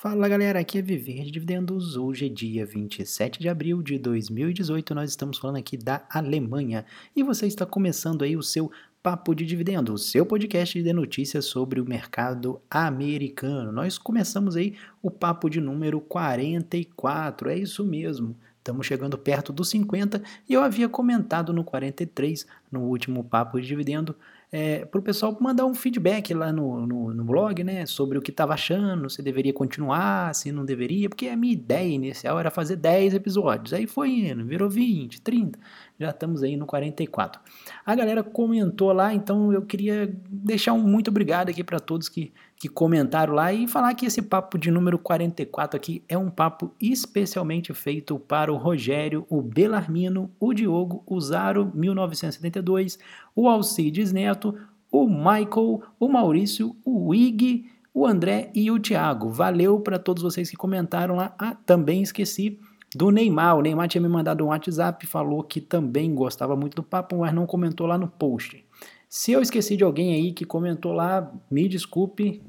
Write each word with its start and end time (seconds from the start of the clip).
Fala 0.00 0.28
galera, 0.28 0.60
aqui 0.60 0.78
é 0.78 0.80
Viver 0.80 1.24
de 1.24 1.32
Dividendos. 1.32 1.96
Hoje 1.96 2.26
é 2.26 2.28
dia 2.28 2.64
27 2.64 3.40
de 3.40 3.48
abril 3.48 3.82
de 3.82 3.98
2018. 3.98 4.94
Nós 4.94 5.10
estamos 5.10 5.38
falando 5.38 5.56
aqui 5.56 5.76
da 5.76 6.06
Alemanha 6.08 6.84
e 7.16 7.24
você 7.24 7.48
está 7.48 7.66
começando 7.66 8.22
aí 8.22 8.36
o 8.36 8.42
seu 8.42 8.70
Papo 9.02 9.34
de 9.34 9.44
Dividendo, 9.44 9.92
o 9.92 9.98
seu 9.98 10.24
podcast 10.24 10.80
de 10.80 10.92
notícias 10.92 11.46
sobre 11.46 11.80
o 11.80 11.84
mercado 11.84 12.62
americano. 12.70 13.72
Nós 13.72 13.98
começamos 13.98 14.54
aí 14.54 14.76
o 15.02 15.10
papo 15.10 15.50
de 15.50 15.60
número 15.60 16.00
44, 16.00 17.50
é 17.50 17.58
isso 17.58 17.84
mesmo. 17.84 18.36
Estamos 18.58 18.86
chegando 18.86 19.18
perto 19.18 19.52
dos 19.52 19.68
50 19.68 20.22
e 20.48 20.54
eu 20.54 20.62
havia 20.62 20.88
comentado 20.88 21.52
no 21.52 21.64
43, 21.64 22.46
no 22.70 22.82
último 22.82 23.24
papo 23.24 23.60
de 23.60 23.66
dividendo, 23.66 24.14
é, 24.50 24.84
para 24.84 24.98
o 24.98 25.02
pessoal 25.02 25.36
mandar 25.40 25.66
um 25.66 25.74
feedback 25.74 26.32
lá 26.32 26.52
no, 26.52 26.86
no, 26.86 27.14
no 27.14 27.24
blog, 27.24 27.62
né, 27.62 27.84
sobre 27.84 28.16
o 28.16 28.22
que 28.22 28.30
estava 28.30 28.54
achando, 28.54 29.10
se 29.10 29.22
deveria 29.22 29.52
continuar, 29.52 30.34
se 30.34 30.50
não 30.50 30.64
deveria, 30.64 31.08
porque 31.08 31.28
a 31.28 31.36
minha 31.36 31.52
ideia 31.52 31.88
inicial 31.94 32.38
era 32.38 32.50
fazer 32.50 32.76
10 32.76 33.14
episódios, 33.14 33.74
aí 33.74 33.86
foi 33.86 34.10
indo, 34.10 34.44
virou 34.46 34.70
20, 34.70 35.20
30, 35.20 35.58
já 35.98 36.10
estamos 36.10 36.42
aí 36.42 36.56
no 36.56 36.64
44. 36.64 37.40
A 37.84 37.94
galera 37.94 38.22
comentou 38.22 38.92
lá, 38.92 39.12
então 39.12 39.52
eu 39.52 39.62
queria 39.62 40.14
deixar 40.28 40.72
um 40.72 40.82
muito 40.82 41.08
obrigado 41.08 41.48
aqui 41.48 41.64
para 41.64 41.80
todos 41.80 42.08
que, 42.08 42.32
que 42.56 42.68
comentaram 42.68 43.34
lá 43.34 43.52
e 43.52 43.66
falar 43.66 43.92
que 43.94 44.06
esse 44.06 44.22
papo 44.22 44.56
de 44.56 44.70
número 44.70 44.98
44 44.98 45.76
aqui 45.76 46.04
é 46.08 46.16
um 46.16 46.30
papo 46.30 46.72
especialmente 46.80 47.74
feito 47.74 48.18
para 48.18 48.52
o 48.52 48.56
Rogério, 48.56 49.26
o 49.28 49.42
Belarmino, 49.42 50.30
o 50.38 50.54
Diogo, 50.54 51.02
o 51.04 51.20
Zaro 51.20 51.72
1972, 51.74 52.98
o 53.34 53.48
Alcides 53.48 54.12
Neto, 54.12 54.54
o 54.90 55.08
Michael, 55.08 55.82
o 55.98 56.08
Maurício, 56.08 56.76
o 56.84 57.12
Ig, 57.12 57.66
o 57.92 58.06
André 58.06 58.52
e 58.54 58.70
o 58.70 58.78
Thiago. 58.78 59.30
Valeu 59.30 59.80
para 59.80 59.98
todos 59.98 60.22
vocês 60.22 60.48
que 60.48 60.56
comentaram 60.56 61.16
lá. 61.16 61.34
Ah, 61.36 61.56
também 61.66 62.02
esqueci 62.02 62.60
do 62.94 63.10
Neymar. 63.10 63.56
O 63.56 63.62
Neymar 63.62 63.88
tinha 63.88 64.00
me 64.00 64.08
mandado 64.08 64.44
um 64.44 64.48
WhatsApp, 64.48 65.06
falou 65.06 65.42
que 65.42 65.60
também 65.60 66.14
gostava 66.14 66.56
muito 66.56 66.74
do 66.74 66.82
papo, 66.82 67.18
mas 67.18 67.32
não 67.32 67.46
comentou 67.46 67.86
lá 67.86 67.98
no 67.98 68.08
post. 68.08 68.64
Se 69.08 69.32
eu 69.32 69.40
esqueci 69.40 69.76
de 69.76 69.84
alguém 69.84 70.14
aí 70.14 70.32
que 70.32 70.44
comentou 70.44 70.92
lá, 70.92 71.32
me 71.50 71.66
desculpe, 71.66 72.42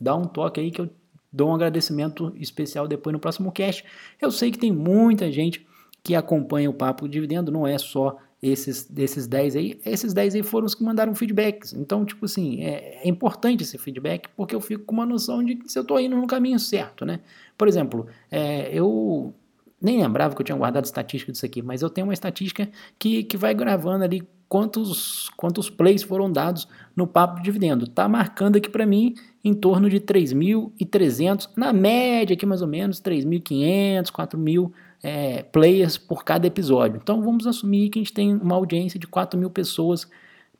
dá 0.00 0.14
um 0.14 0.24
toque 0.24 0.60
aí 0.60 0.70
que 0.70 0.80
eu 0.80 0.88
dou 1.32 1.50
um 1.50 1.54
agradecimento 1.54 2.32
especial 2.36 2.86
depois 2.86 3.12
no 3.12 3.18
próximo 3.18 3.50
cast. 3.50 3.84
Eu 4.20 4.30
sei 4.30 4.52
que 4.52 4.58
tem 4.58 4.72
muita 4.72 5.30
gente 5.32 5.66
que 6.02 6.14
acompanha 6.14 6.70
o 6.70 6.74
Papo 6.74 7.08
Dividendo, 7.08 7.50
não 7.50 7.66
é 7.66 7.76
só 7.78 8.16
esses, 8.40 8.84
desses 8.84 9.26
10 9.26 9.56
aí, 9.56 9.80
esses 9.86 10.12
10 10.12 10.34
aí 10.34 10.42
foram 10.42 10.66
os 10.66 10.74
que 10.74 10.84
mandaram 10.84 11.14
feedbacks. 11.14 11.72
Então, 11.72 12.04
tipo 12.04 12.26
assim, 12.26 12.62
é, 12.62 13.00
é, 13.02 13.08
importante 13.08 13.62
esse 13.62 13.78
feedback 13.78 14.28
porque 14.36 14.54
eu 14.54 14.60
fico 14.60 14.84
com 14.84 14.92
uma 14.92 15.06
noção 15.06 15.42
de 15.42 15.58
se 15.66 15.78
eu 15.78 15.82
estou 15.82 15.98
indo 15.98 16.14
no 16.14 16.26
caminho 16.26 16.58
certo, 16.58 17.06
né? 17.06 17.20
Por 17.56 17.66
exemplo, 17.66 18.06
é, 18.30 18.68
eu 18.72 19.34
nem 19.80 20.00
lembrava 20.00 20.34
que 20.34 20.40
eu 20.40 20.44
tinha 20.44 20.56
guardado 20.56 20.84
estatística 20.84 21.32
disso 21.32 21.44
aqui, 21.44 21.62
mas 21.62 21.82
eu 21.82 21.90
tenho 21.90 22.06
uma 22.06 22.14
estatística 22.14 22.68
que, 22.98 23.22
que 23.24 23.36
vai 23.36 23.54
gravando 23.54 24.04
ali 24.04 24.26
quantos, 24.48 25.30
quantos 25.36 25.68
plays 25.68 26.02
foram 26.02 26.30
dados 26.30 26.68
no 26.94 27.06
papo 27.06 27.36
de 27.36 27.42
dividendo. 27.42 27.86
Tá 27.86 28.08
marcando 28.08 28.56
aqui 28.56 28.68
para 28.68 28.86
mim 28.86 29.14
em 29.42 29.52
torno 29.52 29.90
de 29.90 30.00
3.300, 30.00 31.50
na 31.56 31.72
média 31.72 32.34
aqui 32.34 32.46
mais 32.46 32.62
ou 32.62 32.68
menos, 32.68 33.00
3.500, 33.00 34.06
4.000 34.10 34.72
é, 35.02 35.42
players 35.42 35.98
por 35.98 36.24
cada 36.24 36.46
episódio. 36.46 36.98
Então 37.02 37.22
vamos 37.22 37.46
assumir 37.46 37.90
que 37.90 37.98
a 37.98 38.02
gente 38.02 38.12
tem 38.12 38.34
uma 38.34 38.54
audiência 38.54 38.98
de 38.98 39.06
4 39.06 39.38
mil 39.38 39.50
pessoas, 39.50 40.08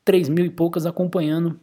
3 0.03 0.29
mil 0.29 0.45
e 0.45 0.49
poucas 0.49 0.85
acompanhando 0.85 1.59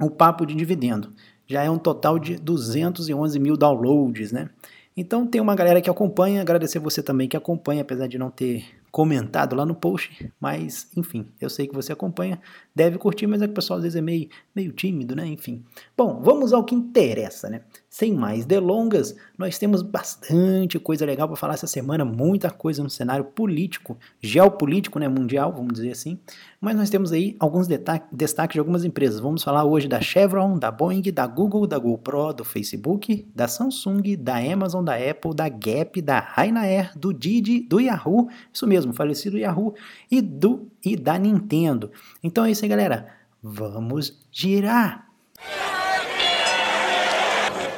o 0.00 0.10
papo 0.10 0.44
de 0.44 0.54
dividendo. 0.54 1.12
Já 1.46 1.62
é 1.62 1.70
um 1.70 1.78
total 1.78 2.18
de 2.18 2.36
211 2.36 3.38
mil 3.38 3.56
downloads, 3.56 4.32
né? 4.32 4.50
Então 4.96 5.26
tem 5.26 5.40
uma 5.40 5.54
galera 5.54 5.80
que 5.80 5.88
acompanha, 5.88 6.40
agradecer 6.40 6.78
você 6.78 7.02
também 7.02 7.28
que 7.28 7.36
acompanha, 7.36 7.82
apesar 7.82 8.06
de 8.06 8.18
não 8.18 8.30
ter 8.30 8.64
comentado 8.90 9.54
lá 9.54 9.64
no 9.64 9.74
post, 9.74 10.32
mas 10.40 10.88
enfim, 10.96 11.26
eu 11.40 11.48
sei 11.48 11.68
que 11.68 11.74
você 11.74 11.92
acompanha, 11.92 12.40
deve 12.74 12.98
curtir, 12.98 13.26
mas 13.26 13.40
é 13.40 13.46
que 13.46 13.52
o 13.52 13.54
pessoal 13.54 13.76
às 13.78 13.84
vezes 13.84 13.96
é 13.96 14.00
meio, 14.00 14.28
meio 14.54 14.72
tímido, 14.72 15.14
né? 15.14 15.26
Enfim. 15.26 15.64
Bom, 15.96 16.20
vamos 16.22 16.52
ao 16.52 16.64
que 16.64 16.74
interessa, 16.74 17.48
né? 17.48 17.62
Sem 17.92 18.14
mais 18.14 18.46
delongas, 18.46 19.16
nós 19.36 19.58
temos 19.58 19.82
bastante 19.82 20.78
coisa 20.78 21.04
legal 21.04 21.26
para 21.26 21.36
falar 21.36 21.54
essa 21.54 21.66
semana, 21.66 22.04
muita 22.04 22.48
coisa 22.48 22.84
no 22.84 22.88
cenário 22.88 23.24
político, 23.24 23.98
geopolítico, 24.22 25.00
né, 25.00 25.08
mundial, 25.08 25.52
vamos 25.52 25.72
dizer 25.72 25.90
assim. 25.90 26.16
Mas 26.60 26.76
nós 26.76 26.88
temos 26.88 27.10
aí 27.10 27.34
alguns 27.40 27.66
destaques 27.66 28.54
de 28.54 28.60
algumas 28.60 28.84
empresas. 28.84 29.18
Vamos 29.18 29.42
falar 29.42 29.64
hoje 29.64 29.88
da 29.88 30.00
Chevron, 30.00 30.56
da 30.56 30.70
Boeing, 30.70 31.02
da 31.12 31.26
Google, 31.26 31.66
da 31.66 31.80
GoPro, 31.80 32.32
do 32.32 32.44
Facebook, 32.44 33.26
da 33.34 33.48
Samsung, 33.48 34.16
da 34.16 34.36
Amazon, 34.36 34.84
da 34.84 34.94
Apple, 34.94 35.34
da 35.34 35.48
Gap, 35.48 36.00
da 36.00 36.20
Ryanair, 36.20 36.96
do 36.96 37.12
Didi, 37.12 37.58
do 37.58 37.80
Yahoo, 37.80 38.28
isso 38.52 38.68
mesmo, 38.68 38.92
falecido 38.92 39.36
Yahoo, 39.36 39.74
e 40.08 40.22
do 40.22 40.70
e 40.84 40.94
da 40.94 41.18
Nintendo. 41.18 41.90
Então 42.22 42.44
é 42.44 42.52
isso 42.52 42.64
aí, 42.64 42.68
galera. 42.68 43.08
Vamos 43.42 44.16
girar. 44.30 45.08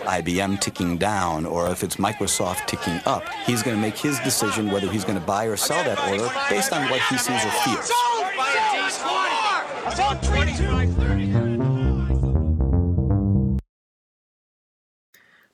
IBM 0.05 0.61
ticking 0.61 0.99
down, 0.99 1.47
or 1.47 1.69
if 1.69 1.83
it's 1.83 1.97
Microsoft 1.97 2.67
ticking 2.67 3.01
up, 3.07 3.29
he's 3.47 3.63
going 3.63 3.77
to 3.77 3.81
make 3.81 3.97
his 3.97 4.19
decision 4.21 4.71
whether 4.71 4.91
he's 4.91 5.05
going 5.05 5.19
to 5.19 5.25
buy 5.25 5.45
or 5.45 5.57
sell 5.57 5.83
that 5.85 5.99
order 6.11 6.29
based 6.51 6.73
on 6.73 6.89
what 6.91 7.01
he 7.03 7.17
sees 7.19 7.45
or 7.45 7.51
feels. 7.65 7.91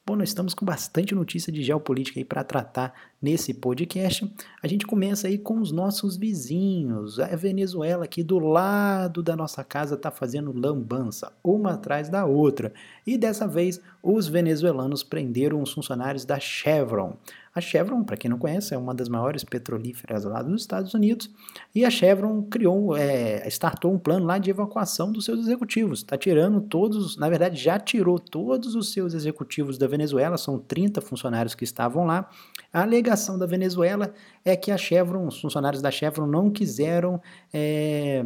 Bom, 0.08 0.16
nós 0.16 0.30
estamos 0.30 0.54
com 0.54 0.64
bastante 0.64 1.14
notícia 1.14 1.52
de 1.52 1.62
geopolítica 1.62 2.18
aí 2.18 2.24
para 2.24 2.42
tratar 2.42 2.94
nesse 3.20 3.52
podcast. 3.52 4.26
A 4.62 4.66
gente 4.66 4.86
começa 4.86 5.28
aí 5.28 5.36
com 5.36 5.60
os 5.60 5.70
nossos 5.70 6.16
vizinhos. 6.16 7.20
A 7.20 7.36
Venezuela 7.36 8.06
aqui 8.06 8.22
do 8.22 8.38
lado 8.38 9.22
da 9.22 9.36
nossa 9.36 9.62
casa 9.62 9.96
está 9.96 10.10
fazendo 10.10 10.50
lambança, 10.50 11.30
uma 11.44 11.74
atrás 11.74 12.08
da 12.08 12.24
outra. 12.24 12.72
E 13.06 13.18
dessa 13.18 13.46
vez 13.46 13.82
os 14.02 14.26
venezuelanos 14.26 15.02
prenderam 15.02 15.60
os 15.60 15.74
funcionários 15.74 16.24
da 16.24 16.40
Chevron. 16.40 17.14
A 17.54 17.60
Chevron, 17.60 18.04
para 18.04 18.16
quem 18.16 18.30
não 18.30 18.38
conhece, 18.38 18.74
é 18.74 18.78
uma 18.78 18.94
das 18.94 19.08
maiores 19.08 19.44
petrolíferas 19.44 20.24
lá 20.24 20.42
dos 20.42 20.62
Estados 20.62 20.94
Unidos, 20.94 21.30
e 21.74 21.84
a 21.84 21.90
Chevron 21.90 22.42
criou, 22.42 22.96
é, 22.96 23.46
startou 23.48 23.92
um 23.92 23.98
plano 23.98 24.26
lá 24.26 24.38
de 24.38 24.50
evacuação 24.50 25.10
dos 25.10 25.24
seus 25.24 25.40
executivos. 25.40 26.00
Está 26.00 26.16
tirando 26.16 26.60
todos, 26.60 27.16
na 27.16 27.28
verdade, 27.28 27.60
já 27.60 27.78
tirou 27.78 28.18
todos 28.18 28.74
os 28.74 28.92
seus 28.92 29.14
executivos 29.14 29.78
da 29.78 29.86
Venezuela, 29.86 30.36
são 30.36 30.58
30 30.58 31.00
funcionários 31.00 31.54
que 31.54 31.64
estavam 31.64 32.04
lá. 32.04 32.28
A 32.72 32.82
alegação 32.82 33.38
da 33.38 33.46
Venezuela 33.46 34.12
é 34.44 34.56
que 34.56 34.70
a 34.70 34.76
Chevron, 34.76 35.26
os 35.26 35.40
funcionários 35.40 35.82
da 35.82 35.90
Chevron 35.90 36.26
não 36.26 36.50
quiseram. 36.50 37.20
É, 37.52 38.24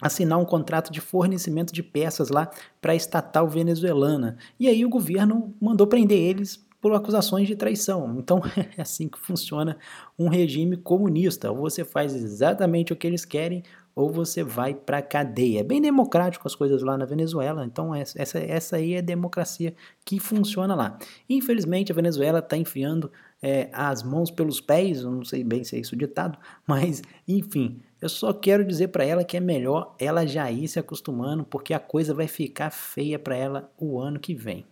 assinar 0.00 0.38
um 0.38 0.44
contrato 0.44 0.92
de 0.92 1.00
fornecimento 1.00 1.72
de 1.72 1.82
peças 1.82 2.28
lá 2.28 2.50
para 2.80 2.92
a 2.92 2.96
estatal 2.96 3.48
venezuelana. 3.48 4.36
E 4.58 4.68
aí 4.68 4.84
o 4.84 4.88
governo 4.88 5.54
mandou 5.60 5.86
prender 5.86 6.18
eles 6.18 6.64
por 6.84 6.92
acusações 6.92 7.48
de 7.48 7.56
traição. 7.56 8.14
Então 8.18 8.42
é 8.76 8.82
assim 8.82 9.08
que 9.08 9.18
funciona 9.18 9.78
um 10.18 10.28
regime 10.28 10.76
comunista. 10.76 11.50
Ou 11.50 11.56
você 11.56 11.82
faz 11.82 12.14
exatamente 12.14 12.92
o 12.92 12.96
que 12.96 13.06
eles 13.06 13.24
querem, 13.24 13.62
ou 13.94 14.12
você 14.12 14.44
vai 14.44 14.74
para 14.74 15.00
cadeia. 15.00 15.60
É 15.60 15.62
bem 15.62 15.80
democrático 15.80 16.46
as 16.46 16.54
coisas 16.54 16.82
lá 16.82 16.98
na 16.98 17.06
Venezuela, 17.06 17.64
então 17.64 17.94
essa, 17.94 18.38
essa 18.38 18.76
aí 18.76 18.92
é 18.92 18.98
a 18.98 19.00
democracia 19.00 19.74
que 20.04 20.20
funciona 20.20 20.74
lá. 20.74 20.98
Infelizmente 21.26 21.90
a 21.90 21.94
Venezuela 21.94 22.40
está 22.40 22.54
enfiando 22.54 23.10
é, 23.42 23.70
as 23.72 24.02
mãos 24.02 24.30
pelos 24.30 24.60
pés, 24.60 25.00
eu 25.00 25.10
não 25.10 25.24
sei 25.24 25.42
bem 25.42 25.64
se 25.64 25.76
é 25.76 25.80
isso 25.80 25.96
ditado, 25.96 26.38
mas 26.68 27.00
enfim, 27.26 27.80
eu 27.98 28.10
só 28.10 28.30
quero 28.34 28.62
dizer 28.62 28.88
para 28.88 29.06
ela 29.06 29.24
que 29.24 29.38
é 29.38 29.40
melhor 29.40 29.96
ela 29.98 30.26
já 30.26 30.50
ir 30.50 30.68
se 30.68 30.78
acostumando, 30.78 31.44
porque 31.44 31.72
a 31.72 31.80
coisa 31.80 32.12
vai 32.12 32.28
ficar 32.28 32.68
feia 32.68 33.18
para 33.18 33.36
ela 33.36 33.72
o 33.78 33.98
ano 33.98 34.20
que 34.20 34.34
vem. 34.34 34.66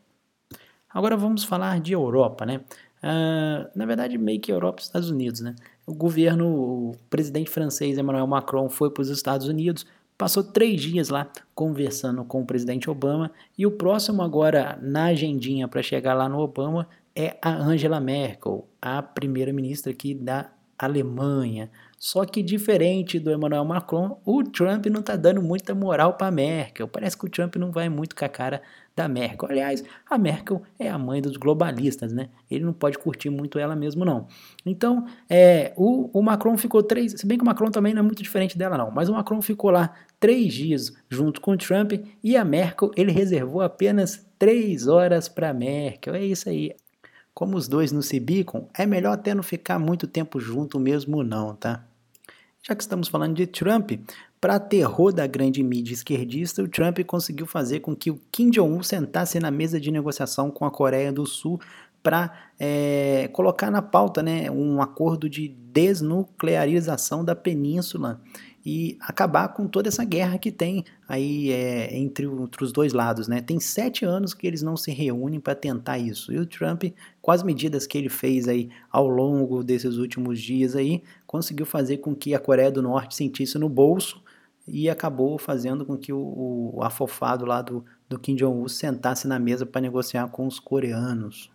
Agora 0.92 1.16
vamos 1.16 1.44
falar 1.44 1.80
de 1.80 1.92
Europa, 1.92 2.44
né? 2.46 2.60
Uh, 3.02 3.68
na 3.74 3.84
verdade, 3.84 4.16
meio 4.16 4.40
que 4.40 4.52
Europa 4.52 4.80
e 4.80 4.84
Estados 4.84 5.10
Unidos, 5.10 5.40
né? 5.40 5.54
O 5.86 5.94
governo, 5.94 6.46
o 6.46 6.96
presidente 7.10 7.50
francês 7.50 7.98
Emmanuel 7.98 8.26
Macron 8.26 8.68
foi 8.68 8.90
para 8.90 9.00
os 9.00 9.08
Estados 9.08 9.48
Unidos, 9.48 9.84
passou 10.16 10.44
três 10.44 10.80
dias 10.80 11.08
lá 11.08 11.28
conversando 11.54 12.24
com 12.24 12.42
o 12.42 12.46
presidente 12.46 12.88
Obama 12.88 13.32
e 13.58 13.66
o 13.66 13.72
próximo 13.72 14.22
agora 14.22 14.78
na 14.80 15.06
agendinha 15.06 15.66
para 15.66 15.82
chegar 15.82 16.14
lá 16.14 16.28
no 16.28 16.38
Obama 16.38 16.86
é 17.14 17.36
a 17.42 17.52
Angela 17.52 17.98
Merkel, 17.98 18.68
a 18.80 19.02
primeira-ministra 19.02 19.92
aqui 19.92 20.14
da 20.14 20.50
Alemanha. 20.78 21.70
Só 21.98 22.24
que 22.24 22.42
diferente 22.42 23.20
do 23.20 23.30
Emmanuel 23.30 23.64
Macron, 23.64 24.20
o 24.24 24.42
Trump 24.42 24.86
não 24.86 25.00
está 25.00 25.14
dando 25.14 25.40
muita 25.42 25.74
moral 25.74 26.14
para 26.14 26.28
a 26.28 26.32
Merkel. 26.32 26.88
Parece 26.88 27.16
que 27.16 27.26
o 27.26 27.28
Trump 27.28 27.56
não 27.56 27.70
vai 27.70 27.88
muito 27.88 28.16
com 28.16 28.24
a 28.24 28.28
cara 28.28 28.62
da 28.94 29.08
Merkel. 29.08 29.48
Aliás, 29.50 29.82
a 30.08 30.18
Merkel 30.18 30.62
é 30.78 30.88
a 30.88 30.98
mãe 30.98 31.22
dos 31.22 31.36
globalistas, 31.36 32.12
né? 32.12 32.28
Ele 32.50 32.64
não 32.64 32.72
pode 32.72 32.98
curtir 32.98 33.30
muito 33.30 33.58
ela 33.58 33.74
mesmo, 33.74 34.04
não. 34.04 34.26
Então, 34.64 35.06
é, 35.28 35.72
o, 35.76 36.10
o 36.12 36.22
Macron 36.22 36.56
ficou 36.58 36.82
três. 36.82 37.12
Se 37.12 37.26
bem 37.26 37.38
que 37.38 37.42
o 37.42 37.46
Macron 37.46 37.70
também 37.70 37.94
não 37.94 38.00
é 38.00 38.02
muito 38.02 38.22
diferente 38.22 38.56
dela, 38.58 38.76
não. 38.76 38.90
Mas 38.90 39.08
o 39.08 39.14
Macron 39.14 39.40
ficou 39.40 39.70
lá 39.70 39.94
três 40.20 40.52
dias 40.52 40.92
junto 41.08 41.40
com 41.40 41.52
o 41.52 41.56
Trump 41.56 41.92
e 42.22 42.36
a 42.36 42.44
Merkel 42.44 42.90
ele 42.96 43.12
reservou 43.12 43.62
apenas 43.62 44.26
três 44.38 44.86
horas 44.86 45.28
para 45.28 45.52
Merkel. 45.54 46.14
É 46.14 46.24
isso 46.24 46.48
aí. 46.48 46.72
como 47.34 47.56
os 47.56 47.66
dois 47.68 47.92
não 47.92 48.02
se 48.02 48.20
bicam, 48.20 48.68
é 48.74 48.84
melhor 48.86 49.12
até 49.14 49.34
não 49.34 49.42
ficar 49.42 49.78
muito 49.78 50.06
tempo 50.06 50.38
junto 50.38 50.78
mesmo 50.78 51.22
não, 51.22 51.54
tá? 51.54 51.84
Já 52.64 52.76
que 52.76 52.82
estamos 52.82 53.08
falando 53.08 53.34
de 53.34 53.44
Trump, 53.44 53.90
para 54.40 54.60
terror 54.60 55.12
da 55.12 55.26
grande 55.26 55.60
mídia 55.64 55.92
esquerdista, 55.94 56.62
o 56.62 56.68
Trump 56.68 57.00
conseguiu 57.00 57.44
fazer 57.44 57.80
com 57.80 57.94
que 57.94 58.08
o 58.08 58.20
Kim 58.30 58.50
Jong-un 58.50 58.84
sentasse 58.84 59.40
na 59.40 59.50
mesa 59.50 59.80
de 59.80 59.90
negociação 59.90 60.48
com 60.48 60.64
a 60.64 60.70
Coreia 60.70 61.12
do 61.12 61.26
Sul 61.26 61.60
para 62.04 62.32
é, 62.60 63.28
colocar 63.32 63.68
na 63.68 63.82
pauta 63.82 64.22
né, 64.22 64.48
um 64.48 64.80
acordo 64.80 65.28
de 65.28 65.48
desnuclearização 65.48 67.24
da 67.24 67.34
península 67.34 68.20
e 68.64 68.96
acabar 69.00 69.48
com 69.48 69.66
toda 69.66 69.88
essa 69.88 70.04
guerra 70.04 70.38
que 70.38 70.52
tem 70.52 70.84
aí 71.08 71.50
é, 71.50 71.96
entre, 71.96 72.26
entre, 72.26 72.64
os 72.64 72.72
dois 72.72 72.92
lados. 72.92 73.26
Né? 73.26 73.40
Tem 73.40 73.58
sete 73.58 74.04
anos 74.04 74.34
que 74.34 74.46
eles 74.46 74.62
não 74.62 74.76
se 74.76 74.90
reúnem 74.92 75.40
para 75.40 75.54
tentar 75.54 75.98
isso. 75.98 76.32
E 76.32 76.38
o 76.38 76.46
Trump, 76.46 76.84
com 77.20 77.30
as 77.30 77.42
medidas 77.42 77.86
que 77.86 77.98
ele 77.98 78.08
fez 78.08 78.46
aí 78.46 78.70
ao 78.90 79.08
longo 79.08 79.64
desses 79.64 79.96
últimos 79.96 80.40
dias 80.40 80.76
aí, 80.76 81.02
conseguiu 81.26 81.66
fazer 81.66 81.98
com 81.98 82.14
que 82.14 82.34
a 82.34 82.38
Coreia 82.38 82.70
do 82.70 82.82
Norte 82.82 83.16
sentisse 83.16 83.58
no 83.58 83.68
bolso 83.68 84.22
e 84.66 84.88
acabou 84.88 85.38
fazendo 85.38 85.84
com 85.84 85.96
que 85.96 86.12
o, 86.12 86.72
o 86.74 86.82
afofado 86.82 87.44
lá 87.44 87.62
do, 87.62 87.84
do 88.08 88.18
Kim 88.18 88.36
Jong-un 88.36 88.68
sentasse 88.68 89.26
na 89.26 89.38
mesa 89.38 89.66
para 89.66 89.80
negociar 89.80 90.28
com 90.28 90.46
os 90.46 90.60
coreanos. 90.60 91.51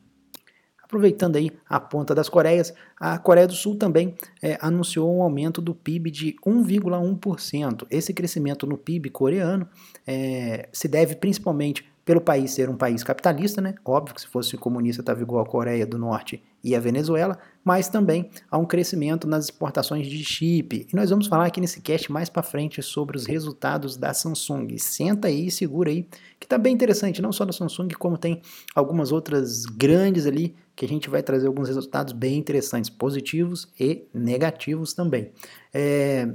Aproveitando 0.88 1.36
aí 1.36 1.52
a 1.70 1.82
ponta 1.82 2.16
das 2.16 2.30
Coreias, 2.30 2.74
a 2.98 3.18
Coreia 3.18 3.46
do 3.46 3.54
Sul 3.54 3.76
também 3.76 4.16
é, 4.42 4.58
anunciou 4.62 5.14
um 5.14 5.22
aumento 5.22 5.62
do 5.62 5.76
PIB 5.76 6.10
de 6.10 6.36
1,1%. 6.46 7.86
Esse 7.92 8.14
crescimento 8.14 8.66
no 8.66 8.78
PIB 8.78 9.10
coreano 9.10 9.68
é, 10.08 10.70
se 10.72 10.88
deve 10.88 11.16
principalmente 11.16 11.86
pelo 12.06 12.22
país 12.22 12.52
ser 12.52 12.70
um 12.70 12.78
país 12.78 13.04
capitalista, 13.04 13.60
né? 13.60 13.76
Óbvio 13.84 14.16
que 14.16 14.22
se 14.22 14.28
fosse 14.28 14.56
comunista 14.56 15.02
estava 15.02 15.22
igual 15.22 15.44
a 15.44 15.46
Coreia 15.46 15.86
do 15.86 15.98
Norte 15.98 16.42
e 16.64 16.74
a 16.74 16.80
Venezuela, 16.80 17.38
mas 17.66 17.90
também 17.90 18.30
há 18.50 18.58
um 18.58 18.66
crescimento 18.66 19.28
nas 19.28 19.44
exportações 19.44 20.08
de 20.08 20.24
chip. 20.24 20.88
E 20.90 20.96
nós 20.96 21.10
vamos 21.10 21.28
falar 21.28 21.48
aqui 21.48 21.60
nesse 21.60 21.82
cast 21.82 22.10
mais 22.10 22.30
para 22.30 22.42
frente 22.42 22.82
sobre 22.82 23.18
os 23.18 23.26
resultados 23.26 23.98
da 23.98 24.14
Samsung. 24.14 24.78
Senta 24.78 25.28
aí, 25.28 25.52
segura 25.52 25.90
aí, 25.90 26.08
que 26.40 26.46
está 26.46 26.58
bem 26.58 26.74
interessante, 26.74 27.22
não 27.22 27.34
só 27.34 27.44
da 27.44 27.52
Samsung, 27.52 27.90
como 28.00 28.18
tem 28.18 28.42
algumas 28.74 29.12
outras 29.12 29.66
grandes 29.66 30.26
ali 30.26 30.56
que 30.78 30.86
a 30.86 30.88
gente 30.88 31.10
vai 31.10 31.24
trazer 31.24 31.48
alguns 31.48 31.68
resultados 31.68 32.14
bem 32.14 32.38
interessantes, 32.38 32.88
positivos 32.88 33.68
e 33.80 34.08
negativos 34.14 34.94
também. 34.94 35.32
É, 35.74 36.30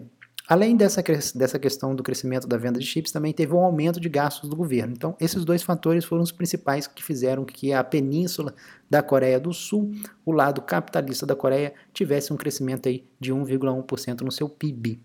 Além 0.49 0.77
dessa, 0.77 1.00
dessa 1.37 1.56
questão 1.56 1.94
do 1.94 2.03
crescimento 2.03 2.49
da 2.49 2.56
venda 2.56 2.79
de 2.79 2.85
chips, 2.85 3.12
também 3.12 3.33
teve 3.33 3.55
um 3.55 3.61
aumento 3.61 4.00
de 4.00 4.09
gastos 4.09 4.50
do 4.50 4.56
governo. 4.56 4.93
Então, 4.93 5.17
esses 5.21 5.44
dois 5.44 5.62
fatores 5.62 6.05
foram 6.05 6.23
os 6.23 6.33
principais 6.33 6.89
que 6.89 7.03
fizeram 7.03 7.44
que 7.44 7.73
a 7.73 7.85
península 7.85 8.53
da 8.91 9.03
Coreia 9.03 9.39
do 9.39 9.53
Sul, 9.53 9.93
o 10.27 10.33
lado 10.33 10.61
capitalista 10.61 11.25
da 11.25 11.37
Coreia, 11.37 11.73
tivesse 11.94 12.33
um 12.33 12.37
crescimento 12.37 12.89
aí 12.89 13.09
de 13.21 13.33
1,1% 13.33 14.23
no 14.23 14.33
seu 14.33 14.49
PIB. 14.49 15.00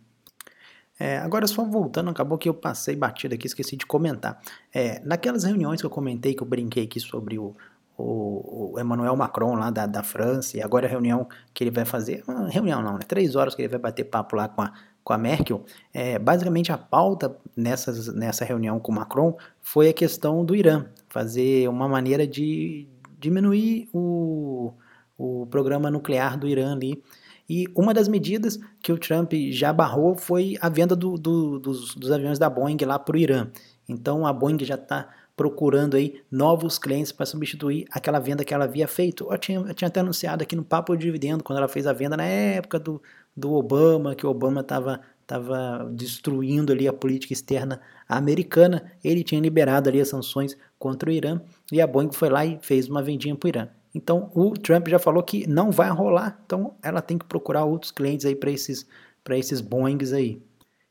É, 1.00 1.20
agora, 1.20 1.46
só 1.46 1.64
voltando, 1.64 2.10
acabou 2.10 2.40
que 2.40 2.50
eu 2.50 2.56
passei 2.56 2.96
batido 2.96 3.36
aqui, 3.36 3.46
esqueci 3.46 3.78
de 3.78 3.86
comentar. 3.86 4.42
É, 4.74 5.00
naquelas 5.06 5.44
reuniões 5.44 5.80
que 5.80 5.86
eu 5.86 5.92
comentei, 5.92 6.34
que 6.34 6.42
eu 6.42 6.48
brinquei 6.48 6.86
aqui 6.86 7.00
sobre 7.00 7.38
o, 7.38 7.56
o, 7.98 8.74
o 8.74 8.80
Emmanuel 8.80 9.16
Macron 9.16 9.56
lá 9.56 9.70
da, 9.70 9.86
da 9.86 10.04
França, 10.04 10.58
e 10.58 10.62
agora 10.62 10.86
a 10.86 10.90
reunião 10.90 11.28
que 11.54 11.64
ele 11.64 11.72
vai 11.72 11.86
fazer, 11.86 12.24
reunião 12.50 12.82
não, 12.82 12.94
né? 12.94 13.00
Três 13.08 13.36
horas 13.36 13.56
que 13.56 13.62
ele 13.62 13.70
vai 13.70 13.80
bater 13.80 14.04
papo 14.06 14.36
lá 14.36 14.48
com 14.48 14.62
a 14.62 14.72
com 15.08 15.14
a 15.14 15.18
Merkel, 15.18 15.64
é, 15.94 16.20
basicamente 16.20 16.70
a 16.70 16.78
pauta 16.78 17.34
nessas, 17.56 18.14
nessa 18.14 18.44
reunião 18.44 18.78
com 18.78 18.92
Macron 18.92 19.38
foi 19.62 19.88
a 19.88 19.94
questão 19.94 20.44
do 20.44 20.54
Irã, 20.54 20.86
fazer 21.08 21.70
uma 21.70 21.88
maneira 21.88 22.28
de 22.28 22.90
diminuir 23.18 23.88
o, 23.94 24.74
o 25.18 25.48
programa 25.50 25.90
nuclear 25.90 26.38
do 26.38 26.46
Irã 26.46 26.74
ali. 26.74 27.02
E 27.50 27.68
uma 27.74 27.94
das 27.94 28.10
medidas 28.10 28.60
que 28.84 28.92
o 28.92 28.98
Trump 28.98 29.32
já 29.50 29.72
barrou 29.72 30.18
foi 30.18 30.58
a 30.60 30.68
venda 30.68 30.94
do, 30.94 31.18
do, 31.18 31.58
dos, 31.58 31.96
dos 31.96 32.12
aviões 32.12 32.38
da 32.38 32.50
Boeing 32.50 32.78
lá 32.86 33.00
para 33.00 33.16
o 33.16 33.18
Irã. 33.18 33.48
Então 33.88 34.28
a 34.28 34.34
Boeing 34.34 34.66
já 34.66 34.76
está 34.76 35.08
procurando 35.38 35.96
aí 35.96 36.20
novos 36.32 36.80
clientes 36.80 37.12
para 37.12 37.28
substituir 37.28 37.86
aquela 37.92 38.20
venda 38.20 38.44
que 38.44 38.54
ela 38.54 38.66
havia 38.66 38.88
feito. 38.88 39.28
Eu 39.32 39.38
tinha, 39.38 39.60
eu 39.60 39.74
tinha 39.76 39.88
até 39.88 40.00
anunciado 40.00 40.42
aqui 40.42 40.56
no 40.56 40.64
Papo 40.64 40.98
de 40.98 41.06
Dividendo, 41.06 41.44
quando 41.44 41.60
ela 41.60 41.68
fez 41.68 41.86
a 41.86 41.94
venda 41.94 42.18
na 42.18 42.26
época 42.26 42.80
do, 42.80 43.00
do 43.36 43.54
Obama, 43.54 44.16
que 44.16 44.26
o 44.26 44.30
Obama 44.30 44.62
estava 44.62 45.00
tava 45.28 45.86
destruindo 45.92 46.72
ali 46.72 46.88
a 46.88 46.94
política 46.94 47.34
externa 47.34 47.82
americana, 48.08 48.90
ele 49.04 49.26
tinha 49.26 49.42
liberado 49.42 49.90
ali 49.90 50.00
as 50.00 50.08
sanções 50.08 50.58
contra 50.80 51.10
o 51.10 51.12
Irã 51.12 51.42
e 51.70 51.82
a 51.82 51.86
Boeing 51.86 52.14
foi 52.14 52.30
lá 52.30 52.46
e 52.46 52.58
fez 52.62 52.88
uma 52.88 53.04
vendinha 53.04 53.36
para 53.36 53.46
o 53.46 53.50
Irã. 53.50 53.68
Então 53.94 54.32
o 54.34 54.52
Trump 54.52 54.88
já 54.88 54.98
falou 54.98 55.22
que 55.22 55.46
não 55.46 55.70
vai 55.70 55.90
rolar, 55.90 56.40
então 56.46 56.76
ela 56.82 57.02
tem 57.02 57.18
que 57.18 57.26
procurar 57.26 57.66
outros 57.66 57.92
clientes 57.92 58.26
aí 58.26 58.36
para 58.36 58.50
esses, 58.50 58.88
esses 59.32 59.60
Boeings 59.60 60.14
aí. 60.14 60.42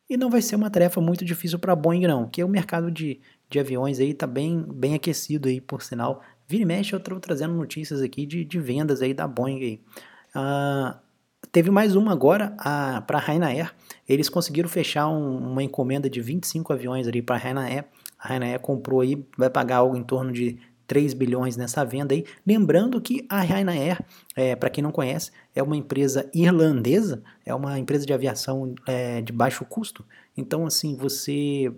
E 0.09 0.17
não 0.17 0.31
vai 0.31 0.43
ser 0.43 0.55
uma 0.55 0.71
tarefa 0.71 1.01
muito 1.01 1.25
difícil 1.25 1.59
para 1.59 1.73
a 1.73 1.77
Boeing 1.77 2.07
não, 2.07 2.29
que 2.29 2.45
o 2.45 2.49
mercado 2.49 2.91
de, 2.91 3.19
de 3.49 3.59
aviões 3.59 4.01
aí 4.01 4.11
está 4.11 4.27
bem, 4.27 4.65
bem 4.69 4.95
aquecido 4.95 5.49
aí, 5.49 5.61
por 5.61 5.83
sinal. 5.83 6.23
Vira 6.49 6.63
e 6.63 6.67
mexe 6.67 6.93
eu 6.93 6.99
estou 6.99 7.19
trazendo 7.21 7.55
notícias 7.55 8.03
aqui 8.03 8.27
de, 8.27 8.45
de 8.45 8.59
vendas 8.59 9.03
aí 9.03 9.13
da 9.13 9.27
Boeing 9.27 9.63
aí. 9.63 9.81
Ah, 10.35 11.01
Teve 11.53 11.71
mais 11.71 11.97
uma 11.97 12.13
agora 12.13 12.55
para 13.07 13.19
a 13.19 13.21
Ryanair. 13.21 13.73
Eles 14.07 14.29
conseguiram 14.29 14.69
fechar 14.69 15.09
um, 15.09 15.39
uma 15.53 15.63
encomenda 15.63 16.09
de 16.11 16.21
25 16.21 16.73
aviões 16.73 17.09
ali 17.09 17.23
para 17.23 17.37
a 17.37 17.39
Ryanair. 17.39 17.87
A 18.19 18.29
Ryanair 18.29 18.61
comprou 18.61 19.01
aí, 19.01 19.25
vai 19.39 19.49
pagar 19.49 19.77
algo 19.77 19.97
em 19.97 20.03
torno 20.03 20.33
de 20.33 20.59
3 20.87 21.15
bilhões 21.15 21.57
nessa 21.57 21.85
venda 21.85 22.15
aí. 22.15 22.25
Lembrando 22.47 23.01
que 23.01 23.27
a 23.29 23.41
Ryanair, 23.41 23.99
é, 24.35 24.55
para 24.55 24.71
quem 24.71 24.83
não 24.83 24.93
conhece, 24.93 25.31
é 25.55 25.63
uma 25.63 25.77
empresa 25.77 26.29
irlandesa, 26.35 27.23
é 27.45 27.55
uma 27.55 27.79
empresa 27.79 28.07
de 28.07 28.13
aviação 28.13 28.75
é, 28.87 29.21
de 29.21 29.33
baixo 29.33 29.65
custo. 29.65 30.05
Então, 30.37 30.67
assim, 30.67 30.97
você 30.97 31.73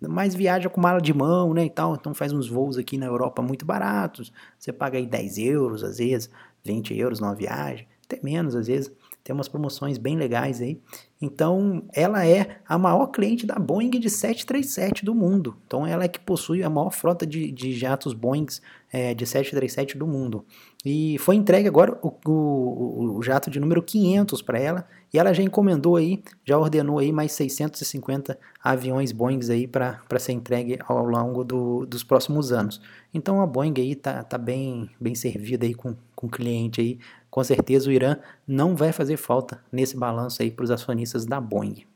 mais 0.00 0.34
viaja 0.34 0.68
com 0.68 0.80
mala 0.80 1.00
de 1.00 1.14
mão, 1.14 1.54
né, 1.54 1.64
e 1.64 1.70
tal, 1.70 1.94
então 1.94 2.12
faz 2.12 2.32
uns 2.32 2.48
voos 2.48 2.76
aqui 2.76 2.98
na 2.98 3.06
Europa 3.06 3.40
muito 3.40 3.64
baratos. 3.64 4.32
Você 4.58 4.72
paga 4.72 4.98
aí 4.98 5.06
10 5.06 5.38
euros, 5.38 5.84
às 5.84 5.98
vezes, 5.98 6.28
20 6.64 6.96
euros 6.96 7.20
numa 7.20 7.34
viagem, 7.34 7.86
até 8.04 8.20
menos 8.22 8.54
às 8.54 8.66
vezes 8.66 8.92
tem 9.24 9.32
umas 9.32 9.48
promoções 9.48 9.98
bem 9.98 10.16
legais 10.16 10.60
aí. 10.60 10.80
Então, 11.20 11.84
ela 11.92 12.26
é 12.26 12.56
a 12.66 12.76
maior 12.76 13.06
cliente 13.06 13.46
da 13.46 13.54
Boeing 13.54 13.90
de 13.90 14.10
737 14.10 15.04
do 15.04 15.14
mundo. 15.14 15.56
Então, 15.64 15.86
ela 15.86 16.02
é 16.02 16.08
que 16.08 16.18
possui 16.18 16.64
a 16.64 16.68
maior 16.68 16.90
frota 16.90 17.24
de, 17.24 17.52
de 17.52 17.72
jatos 17.72 18.12
Boeing 18.12 18.46
é, 18.92 19.14
de 19.14 19.24
737 19.24 19.96
do 19.96 20.04
mundo. 20.04 20.44
E 20.84 21.16
foi 21.20 21.36
entregue 21.36 21.68
agora 21.68 21.96
o, 22.02 22.12
o, 22.26 23.18
o 23.18 23.22
jato 23.22 23.48
de 23.48 23.60
número 23.60 23.80
500 23.80 24.42
para 24.42 24.58
ela. 24.58 24.88
E 25.14 25.18
ela 25.18 25.32
já 25.32 25.44
encomendou 25.44 25.94
aí, 25.94 26.20
já 26.44 26.58
ordenou 26.58 26.98
aí 26.98 27.12
mais 27.12 27.30
650 27.32 28.36
aviões 28.62 29.12
Boeing 29.12 29.38
aí 29.48 29.68
para 29.68 30.18
ser 30.18 30.32
entregue 30.32 30.80
ao 30.88 31.04
longo 31.04 31.44
do, 31.44 31.86
dos 31.86 32.02
próximos 32.02 32.50
anos. 32.50 32.80
Então, 33.14 33.40
a 33.40 33.46
Boeing 33.46 33.74
aí 33.76 33.94
tá, 33.94 34.24
tá 34.24 34.36
bem, 34.36 34.90
bem 35.00 35.14
servida 35.14 35.64
aí 35.64 35.74
com, 35.74 35.94
com 36.16 36.28
cliente 36.28 36.80
aí 36.80 36.98
com 37.32 37.42
certeza 37.42 37.88
o 37.88 37.92
Irã 37.92 38.18
não 38.46 38.76
vai 38.76 38.92
fazer 38.92 39.16
falta 39.16 39.58
nesse 39.72 39.96
balanço 39.96 40.42
aí 40.42 40.50
para 40.50 40.64
os 40.64 40.70
acionistas 40.70 41.24
da 41.24 41.40
Boeing. 41.40 41.86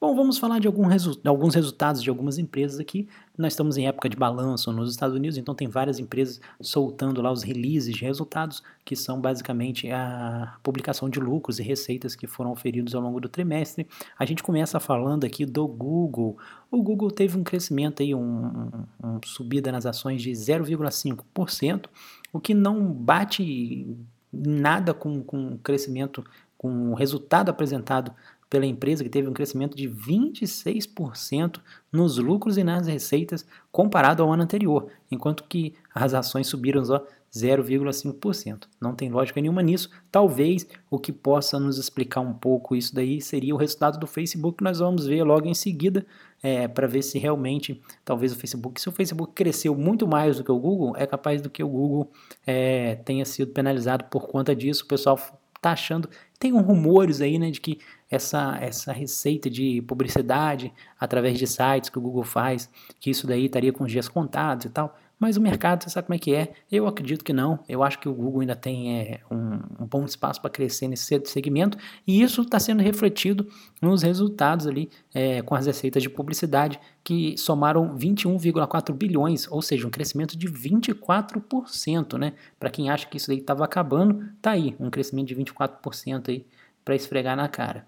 Bom, 0.00 0.14
vamos 0.14 0.38
falar 0.38 0.60
de 0.60 0.68
resu 0.68 1.20
alguns 1.24 1.56
resultados 1.56 2.00
de 2.00 2.08
algumas 2.08 2.38
empresas 2.38 2.78
aqui. 2.78 3.08
Nós 3.36 3.54
estamos 3.54 3.76
em 3.76 3.88
época 3.88 4.08
de 4.08 4.16
balanço 4.16 4.70
nos 4.70 4.92
Estados 4.92 5.16
Unidos, 5.16 5.36
então 5.36 5.52
tem 5.52 5.66
várias 5.66 5.98
empresas 5.98 6.40
soltando 6.60 7.20
lá 7.20 7.32
os 7.32 7.42
releases 7.42 7.92
de 7.92 8.04
resultados, 8.04 8.62
que 8.84 8.94
são 8.94 9.20
basicamente 9.20 9.90
a 9.90 10.56
publicação 10.62 11.10
de 11.10 11.18
lucros 11.18 11.58
e 11.58 11.64
receitas 11.64 12.14
que 12.14 12.28
foram 12.28 12.52
oferidos 12.52 12.94
ao 12.94 13.02
longo 13.02 13.20
do 13.20 13.28
trimestre. 13.28 13.88
A 14.16 14.24
gente 14.24 14.44
começa 14.44 14.78
falando 14.78 15.24
aqui 15.24 15.44
do 15.44 15.66
Google. 15.66 16.38
O 16.70 16.80
Google 16.80 17.10
teve 17.10 17.36
um 17.36 17.42
crescimento 17.42 18.00
aí, 18.00 18.14
um, 18.14 18.20
um, 18.22 18.70
um 19.02 19.20
subida 19.24 19.72
nas 19.72 19.84
ações 19.84 20.22
de 20.22 20.30
0,5%, 20.30 21.86
o 22.32 22.38
que 22.38 22.54
não 22.54 22.92
bate 22.92 23.98
nada 24.32 24.92
com, 24.92 25.22
com 25.22 25.54
o 25.54 25.58
crescimento, 25.58 26.24
com 26.56 26.90
o 26.90 26.94
resultado 26.94 27.48
apresentado 27.48 28.12
pela 28.48 28.66
empresa, 28.66 29.04
que 29.04 29.10
teve 29.10 29.28
um 29.28 29.32
crescimento 29.32 29.76
de 29.76 29.88
26% 29.88 31.60
nos 31.92 32.16
lucros 32.16 32.56
e 32.56 32.64
nas 32.64 32.86
receitas 32.86 33.46
comparado 33.70 34.22
ao 34.22 34.32
ano 34.32 34.42
anterior, 34.42 34.90
enquanto 35.10 35.44
que 35.44 35.74
as 35.94 36.14
ações 36.14 36.46
subiram 36.46 36.84
só 36.84 37.04
0,5%. 37.34 38.66
Não 38.80 38.94
tem 38.94 39.10
lógica 39.10 39.40
nenhuma 39.40 39.62
nisso. 39.62 39.90
Talvez 40.10 40.66
o 40.90 40.98
que 40.98 41.12
possa 41.12 41.58
nos 41.58 41.78
explicar 41.78 42.20
um 42.20 42.32
pouco 42.32 42.74
isso 42.74 42.94
daí 42.94 43.20
seria 43.20 43.54
o 43.54 43.58
resultado 43.58 43.98
do 43.98 44.06
Facebook, 44.06 44.58
que 44.58 44.64
nós 44.64 44.78
vamos 44.78 45.06
ver 45.06 45.22
logo 45.24 45.46
em 45.46 45.54
seguida, 45.54 46.06
é, 46.42 46.68
para 46.68 46.86
ver 46.86 47.02
se 47.02 47.18
realmente, 47.18 47.80
talvez 48.04 48.32
o 48.32 48.36
Facebook, 48.36 48.80
se 48.80 48.88
o 48.88 48.92
Facebook 48.92 49.32
cresceu 49.34 49.74
muito 49.74 50.06
mais 50.06 50.36
do 50.38 50.44
que 50.44 50.52
o 50.52 50.58
Google, 50.58 50.94
é 50.96 51.06
capaz 51.06 51.40
do 51.40 51.50
que 51.50 51.62
o 51.62 51.68
Google 51.68 52.10
é, 52.46 52.96
tenha 52.96 53.24
sido 53.24 53.52
penalizado 53.52 54.04
por 54.04 54.28
conta 54.28 54.54
disso. 54.54 54.84
O 54.84 54.88
pessoal 54.88 55.18
está 55.56 55.72
achando, 55.72 56.08
tem 56.38 56.52
um 56.52 56.60
rumores 56.60 57.20
aí, 57.20 57.38
né, 57.38 57.50
de 57.50 57.60
que 57.60 57.78
essa, 58.10 58.56
essa 58.60 58.92
receita 58.92 59.50
de 59.50 59.82
publicidade 59.82 60.72
através 60.98 61.38
de 61.38 61.46
sites 61.46 61.90
que 61.90 61.98
o 61.98 62.00
Google 62.00 62.24
faz, 62.24 62.70
que 62.98 63.10
isso 63.10 63.26
daí 63.26 63.46
estaria 63.46 63.72
com 63.72 63.84
os 63.84 63.90
dias 63.90 64.08
contados 64.08 64.66
e 64.66 64.70
tal. 64.70 64.96
Mas 65.18 65.36
o 65.36 65.40
mercado, 65.40 65.82
você 65.82 65.90
sabe 65.90 66.06
como 66.06 66.14
é 66.14 66.18
que 66.18 66.32
é? 66.32 66.52
Eu 66.70 66.86
acredito 66.86 67.24
que 67.24 67.32
não. 67.32 67.58
Eu 67.68 67.82
acho 67.82 67.98
que 67.98 68.08
o 68.08 68.14
Google 68.14 68.42
ainda 68.42 68.54
tem 68.54 68.98
é, 68.98 69.20
um, 69.30 69.82
um, 69.82 69.86
bom 69.86 70.04
espaço 70.04 70.40
para 70.40 70.48
crescer 70.48 70.86
nesse 70.86 71.20
segmento 71.24 71.76
e 72.06 72.22
isso 72.22 72.42
está 72.42 72.60
sendo 72.60 72.82
refletido 72.82 73.48
nos 73.82 74.02
resultados 74.02 74.66
ali 74.66 74.88
é, 75.12 75.42
com 75.42 75.56
as 75.56 75.66
receitas 75.66 76.02
de 76.02 76.08
publicidade 76.08 76.78
que 77.02 77.36
somaram 77.36 77.96
21,4 77.96 78.92
bilhões, 78.94 79.50
ou 79.50 79.60
seja, 79.60 79.86
um 79.86 79.90
crescimento 79.90 80.36
de 80.36 80.46
24%, 80.46 82.16
né? 82.16 82.34
Para 82.60 82.70
quem 82.70 82.88
acha 82.88 83.06
que 83.06 83.16
isso 83.16 83.28
daí 83.28 83.38
estava 83.38 83.64
acabando, 83.64 84.24
tá 84.40 84.52
aí, 84.52 84.76
um 84.78 84.88
crescimento 84.88 85.28
de 85.28 85.34
24% 85.34 86.28
aí 86.28 86.46
para 86.84 86.94
esfregar 86.94 87.36
na 87.36 87.48
cara. 87.48 87.86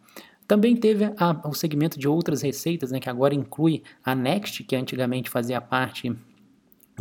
Também 0.49 0.75
teve 0.75 1.05
a, 1.17 1.49
o 1.49 1.55
segmento 1.55 1.97
de 1.97 2.09
outras 2.09 2.43
receitas, 2.43 2.91
né, 2.91 2.99
que 2.99 3.09
agora 3.09 3.33
inclui 3.33 3.85
a 4.05 4.17
Next, 4.17 4.65
que 4.65 4.75
antigamente 4.75 5.31
fazia 5.31 5.61
parte 5.61 6.13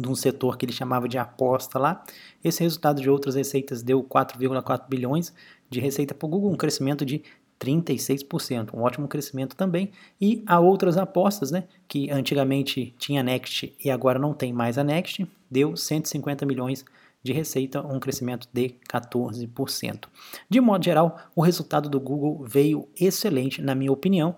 de 0.02 0.08
um 0.08 0.16
setor 0.16 0.58
que 0.58 0.66
ele 0.66 0.74
chamava 0.74 1.08
de 1.08 1.18
aposta 1.18 1.78
lá. 1.78 2.04
Esse 2.44 2.64
resultado 2.64 3.02
de 3.02 3.10
outras 3.10 3.36
receitas 3.36 3.82
deu 3.82 4.04
4,4 4.04 4.88
bilhões 4.88 5.34
de 5.70 5.80
receita 5.80 6.14
para 6.14 6.26
o 6.26 6.30
Google, 6.30 6.52
um 6.52 6.58
crescimento 6.58 7.06
de 7.06 7.22
36%, 7.60 8.74
um 8.74 8.82
ótimo 8.82 9.08
crescimento 9.08 9.56
também. 9.56 9.92
E 10.20 10.42
há 10.48 10.60
outras 10.60 10.98
apostas, 10.98 11.52
né, 11.52 11.66
que 11.88 12.10
antigamente 12.10 12.94
tinha 12.98 13.22
Next 13.22 13.76
e 13.84 13.92
agora 13.92 14.18
não 14.18 14.34
tem 14.34 14.54
mais 14.54 14.78
a 14.78 14.84
Next, 14.84 15.28
deu 15.52 15.76
150 15.76 16.46
milhões 16.46 16.86
de 17.22 17.34
receita, 17.34 17.86
um 17.86 18.00
crescimento 18.00 18.48
de 18.54 18.76
14%. 18.90 20.08
De 20.50 20.62
modo 20.62 20.86
geral, 20.86 21.20
o 21.36 21.42
resultado 21.42 21.90
do 21.90 22.00
Google 22.00 22.44
veio 22.46 22.88
excelente, 23.00 23.62
na 23.62 23.76
minha 23.76 23.92
opinião, 23.92 24.36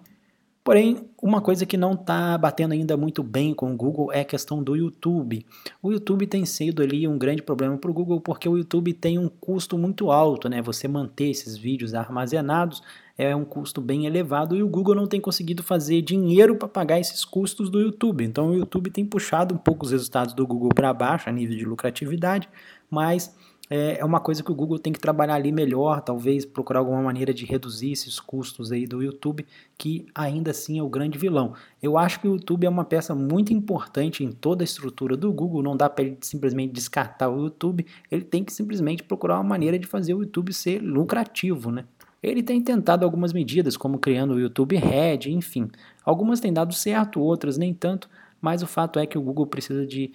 Porém, 0.63 1.09
uma 1.19 1.41
coisa 1.41 1.65
que 1.65 1.75
não 1.75 1.93
está 1.93 2.37
batendo 2.37 2.73
ainda 2.73 2.95
muito 2.95 3.23
bem 3.23 3.51
com 3.51 3.71
o 3.73 3.75
Google 3.75 4.13
é 4.13 4.21
a 4.21 4.25
questão 4.25 4.61
do 4.61 4.75
YouTube. 4.75 5.43
O 5.81 5.91
YouTube 5.91 6.27
tem 6.27 6.45
sido 6.45 6.83
ali 6.83 7.07
um 7.07 7.17
grande 7.17 7.41
problema 7.41 7.75
para 7.77 7.89
o 7.89 7.93
Google 7.93 8.21
porque 8.21 8.47
o 8.47 8.55
YouTube 8.55 8.93
tem 8.93 9.17
um 9.17 9.27
custo 9.27 9.75
muito 9.75 10.11
alto, 10.11 10.47
né? 10.47 10.61
Você 10.61 10.87
manter 10.87 11.29
esses 11.31 11.57
vídeos 11.57 11.95
armazenados 11.95 12.83
é 13.17 13.35
um 13.35 13.43
custo 13.43 13.81
bem 13.81 14.05
elevado 14.05 14.55
e 14.55 14.61
o 14.61 14.69
Google 14.69 14.93
não 14.93 15.07
tem 15.07 15.19
conseguido 15.19 15.63
fazer 15.63 16.03
dinheiro 16.03 16.55
para 16.55 16.67
pagar 16.67 16.99
esses 16.99 17.25
custos 17.25 17.67
do 17.67 17.79
YouTube. 17.79 18.23
Então 18.23 18.51
o 18.51 18.55
YouTube 18.55 18.91
tem 18.91 19.03
puxado 19.03 19.55
um 19.55 19.57
pouco 19.57 19.85
os 19.85 19.91
resultados 19.91 20.33
do 20.35 20.45
Google 20.45 20.69
para 20.69 20.93
baixo 20.93 21.27
a 21.27 21.31
nível 21.31 21.57
de 21.57 21.65
lucratividade, 21.65 22.47
mas 22.87 23.35
é, 23.73 23.99
é 23.99 24.03
uma 24.03 24.19
coisa 24.19 24.43
que 24.43 24.51
o 24.51 24.55
Google 24.55 24.77
tem 24.77 24.91
que 24.91 24.99
trabalhar 24.99 25.35
ali 25.35 25.49
melhor, 25.49 26.01
talvez 26.01 26.43
procurar 26.43 26.81
alguma 26.81 27.01
maneira 27.01 27.33
de 27.33 27.45
reduzir 27.45 27.93
esses 27.93 28.19
custos 28.19 28.69
aí 28.69 28.85
do 28.85 29.01
YouTube, 29.01 29.45
que 29.77 30.05
ainda 30.13 30.51
assim 30.51 30.77
é 30.77 30.83
o 30.83 30.89
grande 30.89 31.17
vilão. 31.17 31.53
Eu 31.81 31.97
acho 31.97 32.19
que 32.19 32.27
o 32.27 32.33
YouTube 32.33 32.65
é 32.65 32.69
uma 32.69 32.83
peça 32.83 33.15
muito 33.15 33.53
importante 33.53 34.25
em 34.25 34.31
toda 34.33 34.61
a 34.61 34.65
estrutura 34.65 35.15
do 35.15 35.31
Google, 35.31 35.63
não 35.63 35.77
dá 35.77 35.89
para 35.89 36.03
ele 36.03 36.17
simplesmente 36.19 36.73
descartar 36.73 37.29
o 37.29 37.43
YouTube, 37.43 37.85
ele 38.11 38.25
tem 38.25 38.43
que 38.43 38.51
simplesmente 38.51 39.03
procurar 39.03 39.35
uma 39.35 39.45
maneira 39.45 39.79
de 39.79 39.87
fazer 39.87 40.13
o 40.15 40.21
YouTube 40.21 40.51
ser 40.51 40.81
lucrativo, 40.81 41.71
né? 41.71 41.85
Ele 42.21 42.43
tem 42.43 42.61
tentado 42.61 43.05
algumas 43.05 43.31
medidas, 43.31 43.77
como 43.77 43.97
criando 43.97 44.33
o 44.33 44.39
YouTube 44.39 44.75
Red, 44.75 45.31
enfim. 45.31 45.69
Algumas 46.03 46.41
têm 46.41 46.51
dado 46.51 46.73
certo, 46.73 47.21
outras 47.21 47.57
nem 47.57 47.73
tanto, 47.73 48.09
mas 48.41 48.61
o 48.61 48.67
fato 48.67 48.99
é 48.99 49.05
que 49.05 49.17
o 49.17 49.21
Google 49.21 49.47
precisa 49.47 49.87
de 49.87 50.11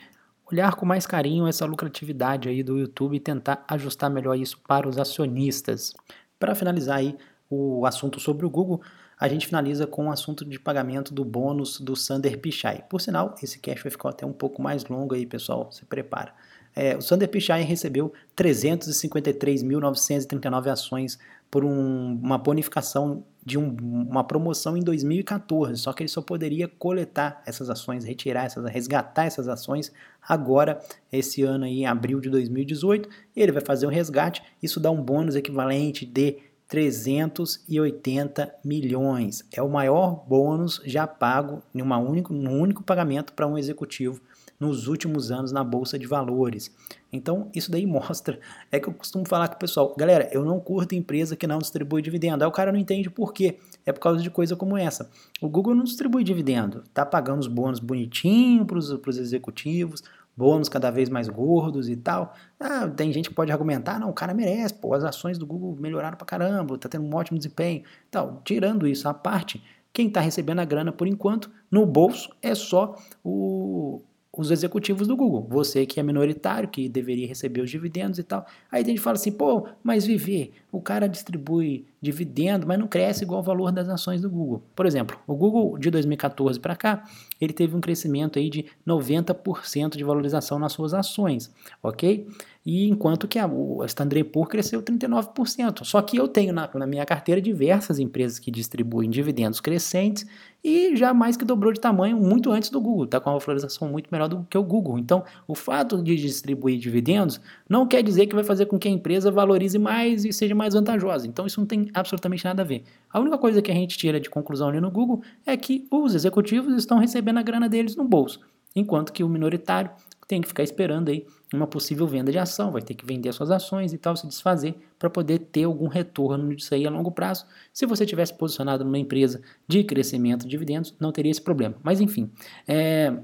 olhar 0.50 0.74
com 0.74 0.86
mais 0.86 1.06
carinho 1.06 1.46
essa 1.46 1.66
lucratividade 1.66 2.48
aí 2.48 2.62
do 2.62 2.78
YouTube 2.78 3.16
e 3.16 3.20
tentar 3.20 3.64
ajustar 3.68 4.10
melhor 4.10 4.36
isso 4.36 4.58
para 4.66 4.88
os 4.88 4.98
acionistas. 4.98 5.92
Para 6.38 6.54
finalizar 6.54 6.98
aí 6.98 7.16
o 7.50 7.84
assunto 7.86 8.20
sobre 8.20 8.46
o 8.46 8.50
Google, 8.50 8.80
a 9.18 9.26
gente 9.28 9.46
finaliza 9.46 9.86
com 9.86 10.08
o 10.08 10.10
assunto 10.10 10.44
de 10.44 10.60
pagamento 10.60 11.14
do 11.14 11.24
bônus 11.24 11.80
do 11.80 11.96
Sander 11.96 12.38
Pichai. 12.38 12.84
Por 12.88 13.00
sinal, 13.00 13.34
esse 13.42 13.58
cash 13.58 13.82
vai 13.82 13.90
ficar 13.90 14.10
até 14.10 14.26
um 14.26 14.32
pouco 14.32 14.60
mais 14.60 14.84
longo 14.84 15.14
aí, 15.14 15.24
pessoal, 15.24 15.72
se 15.72 15.86
prepara. 15.86 16.34
É, 16.74 16.94
o 16.96 17.00
Sander 17.00 17.28
Pichai 17.28 17.62
recebeu 17.62 18.12
353.939 18.36 20.70
ações 20.70 21.18
por 21.50 21.64
um, 21.64 22.20
uma 22.22 22.36
bonificação 22.36 23.24
de 23.46 23.56
um, 23.56 23.68
uma 23.80 24.24
promoção 24.24 24.76
em 24.76 24.82
2014, 24.82 25.80
só 25.80 25.92
que 25.92 26.02
ele 26.02 26.08
só 26.08 26.20
poderia 26.20 26.66
coletar 26.66 27.40
essas 27.46 27.70
ações, 27.70 28.04
retirar 28.04 28.44
essas, 28.44 28.68
resgatar 28.68 29.24
essas 29.24 29.46
ações 29.46 29.92
agora, 30.20 30.80
esse 31.12 31.44
ano 31.44 31.64
aí, 31.64 31.82
em 31.82 31.86
abril 31.86 32.20
de 32.20 32.28
2018, 32.28 33.08
ele 33.36 33.52
vai 33.52 33.62
fazer 33.64 33.86
um 33.86 33.90
resgate, 33.90 34.42
isso 34.60 34.80
dá 34.80 34.90
um 34.90 35.00
bônus 35.00 35.36
equivalente 35.36 36.04
de 36.04 36.38
380 36.66 38.52
milhões. 38.64 39.44
É 39.52 39.62
o 39.62 39.68
maior 39.68 40.24
bônus 40.26 40.82
já 40.84 41.06
pago 41.06 41.62
em 41.72 41.80
uma 41.80 41.98
único, 41.98 42.34
num 42.34 42.60
único 42.60 42.82
pagamento 42.82 43.32
para 43.32 43.46
um 43.46 43.56
executivo 43.56 44.20
nos 44.58 44.88
últimos 44.88 45.30
anos 45.30 45.52
na 45.52 45.62
bolsa 45.62 45.96
de 45.96 46.06
valores. 46.08 46.74
Então, 47.16 47.50
isso 47.54 47.70
daí 47.70 47.84
mostra, 47.86 48.38
é 48.70 48.78
que 48.78 48.88
eu 48.88 48.92
costumo 48.92 49.26
falar 49.26 49.48
com 49.48 49.54
o 49.54 49.58
pessoal, 49.58 49.94
galera, 49.96 50.28
eu 50.32 50.44
não 50.44 50.60
curto 50.60 50.94
empresa 50.94 51.36
que 51.36 51.46
não 51.46 51.58
distribui 51.58 52.02
dividendo. 52.02 52.44
Aí 52.44 52.48
o 52.48 52.52
cara 52.52 52.70
não 52.70 52.78
entende 52.78 53.10
por 53.10 53.32
quê. 53.32 53.58
É 53.84 53.92
por 53.92 54.00
causa 54.00 54.22
de 54.22 54.30
coisa 54.30 54.54
como 54.54 54.76
essa. 54.76 55.10
O 55.40 55.48
Google 55.48 55.74
não 55.74 55.84
distribui 55.84 56.22
dividendo, 56.22 56.84
tá 56.92 57.04
pagando 57.04 57.40
os 57.40 57.48
bônus 57.48 57.80
bonitinho 57.80 58.64
para 58.64 58.78
os 58.78 59.18
executivos, 59.18 60.02
bônus 60.36 60.68
cada 60.68 60.90
vez 60.90 61.08
mais 61.08 61.28
gordos 61.28 61.88
e 61.88 61.96
tal. 61.96 62.34
Ah, 62.60 62.86
tem 62.88 63.12
gente 63.12 63.28
que 63.28 63.34
pode 63.34 63.50
argumentar, 63.50 63.98
não, 63.98 64.10
o 64.10 64.12
cara 64.12 64.34
merece, 64.34 64.74
pô, 64.74 64.92
as 64.94 65.02
ações 65.02 65.38
do 65.38 65.46
Google 65.46 65.76
melhoraram 65.80 66.16
pra 66.16 66.26
caramba, 66.26 66.76
tá 66.76 66.88
tendo 66.88 67.04
um 67.04 67.14
ótimo 67.14 67.38
desempenho. 67.38 67.82
Tal, 68.10 68.42
tirando 68.44 68.86
isso 68.86 69.08
à 69.08 69.14
parte, 69.14 69.62
quem 69.92 70.08
está 70.08 70.20
recebendo 70.20 70.60
a 70.60 70.64
grana 70.64 70.92
por 70.92 71.06
enquanto 71.06 71.50
no 71.70 71.86
bolso 71.86 72.30
é 72.42 72.54
só 72.54 72.96
o, 73.24 74.02
os 74.36 74.50
executivos 74.50 75.08
do 75.08 75.16
Google. 75.16 75.46
Você 75.48 75.86
que 75.86 75.98
é 75.98 76.02
minoritário, 76.02 76.68
que 76.68 76.88
deveria 76.88 77.26
receber 77.26 77.60
os 77.60 77.70
dividendos 77.70 78.18
e 78.18 78.22
tal. 78.22 78.46
Aí 78.70 78.82
a 78.82 78.86
gente 78.86 79.00
fala 79.00 79.16
assim, 79.16 79.32
pô, 79.32 79.66
mas 79.82 80.04
viver, 80.04 80.52
o 80.70 80.80
cara 80.80 81.08
distribui 81.08 81.86
dividendo, 82.00 82.66
mas 82.66 82.78
não 82.78 82.86
cresce 82.86 83.24
igual 83.24 83.40
o 83.40 83.42
valor 83.42 83.72
das 83.72 83.88
ações 83.88 84.20
do 84.20 84.30
Google. 84.30 84.62
Por 84.74 84.86
exemplo, 84.86 85.18
o 85.26 85.34
Google 85.34 85.78
de 85.78 85.90
2014 85.90 86.60
para 86.60 86.76
cá, 86.76 87.04
ele 87.40 87.52
teve 87.52 87.76
um 87.76 87.80
crescimento 87.80 88.38
aí 88.38 88.48
de 88.48 88.66
90% 88.86 89.96
de 89.96 90.04
valorização 90.04 90.58
nas 90.58 90.72
suas 90.72 90.94
ações, 90.94 91.52
ok? 91.82 92.26
E 92.66 92.88
enquanto 92.88 93.28
que 93.28 93.38
a, 93.38 93.46
o 93.46 93.84
Standard 93.84 94.24
Poor's 94.24 94.50
cresceu 94.50 94.82
39%. 94.82 95.84
Só 95.84 96.02
que 96.02 96.16
eu 96.16 96.26
tenho 96.26 96.52
na, 96.52 96.68
na 96.74 96.86
minha 96.86 97.06
carteira 97.06 97.40
diversas 97.40 98.00
empresas 98.00 98.40
que 98.40 98.50
distribuem 98.50 99.08
dividendos 99.08 99.60
crescentes 99.60 100.26
e 100.64 100.96
já 100.96 101.14
mais 101.14 101.36
que 101.36 101.44
dobrou 101.44 101.72
de 101.72 101.78
tamanho 101.78 102.16
muito 102.16 102.50
antes 102.50 102.70
do 102.70 102.80
Google, 102.80 103.04
está 103.04 103.20
com 103.20 103.30
uma 103.30 103.38
valorização 103.38 103.88
muito 103.88 104.08
melhor 104.10 104.26
do 104.26 104.44
que 104.50 104.58
o 104.58 104.64
Google. 104.64 104.98
Então, 104.98 105.22
o 105.46 105.54
fato 105.54 106.02
de 106.02 106.16
distribuir 106.16 106.76
dividendos 106.76 107.40
não 107.68 107.86
quer 107.86 108.02
dizer 108.02 108.26
que 108.26 108.34
vai 108.34 108.42
fazer 108.42 108.66
com 108.66 108.76
que 108.76 108.88
a 108.88 108.90
empresa 108.90 109.30
valorize 109.30 109.78
mais 109.78 110.24
e 110.24 110.32
seja 110.32 110.56
mais 110.56 110.74
vantajosa. 110.74 111.28
Então, 111.28 111.46
isso 111.46 111.60
não 111.60 111.68
tem 111.68 111.88
absolutamente 111.94 112.44
nada 112.44 112.62
a 112.62 112.64
ver. 112.64 112.82
A 113.08 113.20
única 113.20 113.38
coisa 113.38 113.62
que 113.62 113.70
a 113.70 113.74
gente 113.74 113.96
tira 113.96 114.18
de 114.18 114.28
conclusão 114.28 114.68
ali 114.68 114.80
no 114.80 114.90
Google 114.90 115.22
é 115.46 115.56
que 115.56 115.86
os 115.88 116.16
executivos 116.16 116.74
estão 116.74 116.98
recebendo 116.98 117.25
a 117.34 117.42
grana 117.42 117.68
deles 117.68 117.96
no 117.96 118.04
bolso, 118.04 118.40
enquanto 118.74 119.12
que 119.12 119.24
o 119.24 119.28
minoritário 119.28 119.90
tem 120.26 120.40
que 120.40 120.48
ficar 120.48 120.62
esperando 120.62 121.08
aí 121.08 121.26
uma 121.54 121.66
possível 121.66 122.06
venda 122.06 122.32
de 122.32 122.38
ação, 122.38 122.72
vai 122.72 122.82
ter 122.82 122.94
que 122.94 123.06
vender 123.06 123.32
suas 123.32 123.50
ações 123.50 123.92
e 123.92 123.98
tal, 123.98 124.16
se 124.16 124.26
desfazer 124.26 124.76
para 124.98 125.08
poder 125.08 125.38
ter 125.38 125.64
algum 125.64 125.86
retorno 125.86 126.54
disso 126.54 126.74
aí 126.74 126.86
a 126.86 126.90
longo 126.90 127.12
prazo. 127.12 127.46
Se 127.72 127.86
você 127.86 128.04
tivesse 128.04 128.34
posicionado 128.34 128.84
numa 128.84 128.98
empresa 128.98 129.40
de 129.68 129.84
crescimento 129.84 130.42
de 130.42 130.48
dividendos, 130.48 130.94
não 130.98 131.12
teria 131.12 131.30
esse 131.30 131.40
problema. 131.40 131.76
Mas 131.82 132.00
enfim, 132.00 132.30
é, 132.66 133.16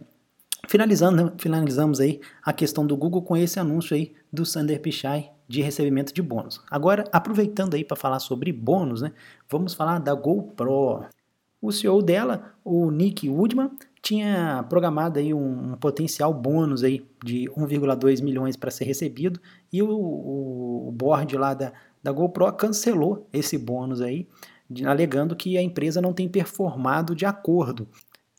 finalizando, 0.68 1.32
finalizamos 1.38 1.99
aí 1.99 2.21
a 2.44 2.52
questão 2.52 2.87
do 2.87 2.97
Google 2.97 3.23
com 3.23 3.37
esse 3.37 3.59
anúncio 3.59 3.97
aí 3.97 4.12
do 4.32 4.47
Sander 4.47 4.80
Pichai 4.80 5.32
de 5.49 5.61
recebimento 5.61 6.14
de 6.14 6.23
bônus. 6.23 6.62
Agora, 6.71 7.04
aproveitando 7.12 7.75
aí 7.75 7.85
para 7.85 7.97
falar 7.97 8.21
sobre 8.21 8.52
bônus, 8.52 9.02
né, 9.02 9.12
vamos 9.50 9.75
falar 9.75 9.99
da 9.99 10.14
GoPro. 10.14 11.04
O 11.61 11.71
CEO 11.71 12.00
dela, 12.02 12.54
o 12.64 12.90
Nick 12.90 13.28
Woodman, 13.28 13.71
tinha 14.02 14.66
programado 14.68 15.21
aí 15.21 15.32
um, 15.32 15.73
um 15.73 15.76
potencial 15.76 16.35
bônus 16.35 16.82
aí 16.82 17.06
de 17.25 17.49
1,2 17.56 18.21
milhões 18.21 18.56
para 18.56 18.71
ser 18.71 18.85
recebido 18.85 19.40
e 19.73 19.80
o, 19.80 19.88
o, 19.88 20.88
o, 20.88 20.90
board 20.90 21.37
lá 21.37 21.54
da, 21.54 21.73
da 22.02 22.11
GoPro 22.11 22.52
cancelou 22.54 23.28
esse 23.32 23.56
bônus 23.56 24.00
aí, 24.00 24.26
de, 24.68 24.85
alegando 24.85 25.37
que 25.37 25.56
a 25.56 25.62
empresa 25.62 26.02
não 26.02 26.12
tem 26.12 26.28
performado 26.28 27.14
de 27.14 27.25
acordo. 27.25 27.87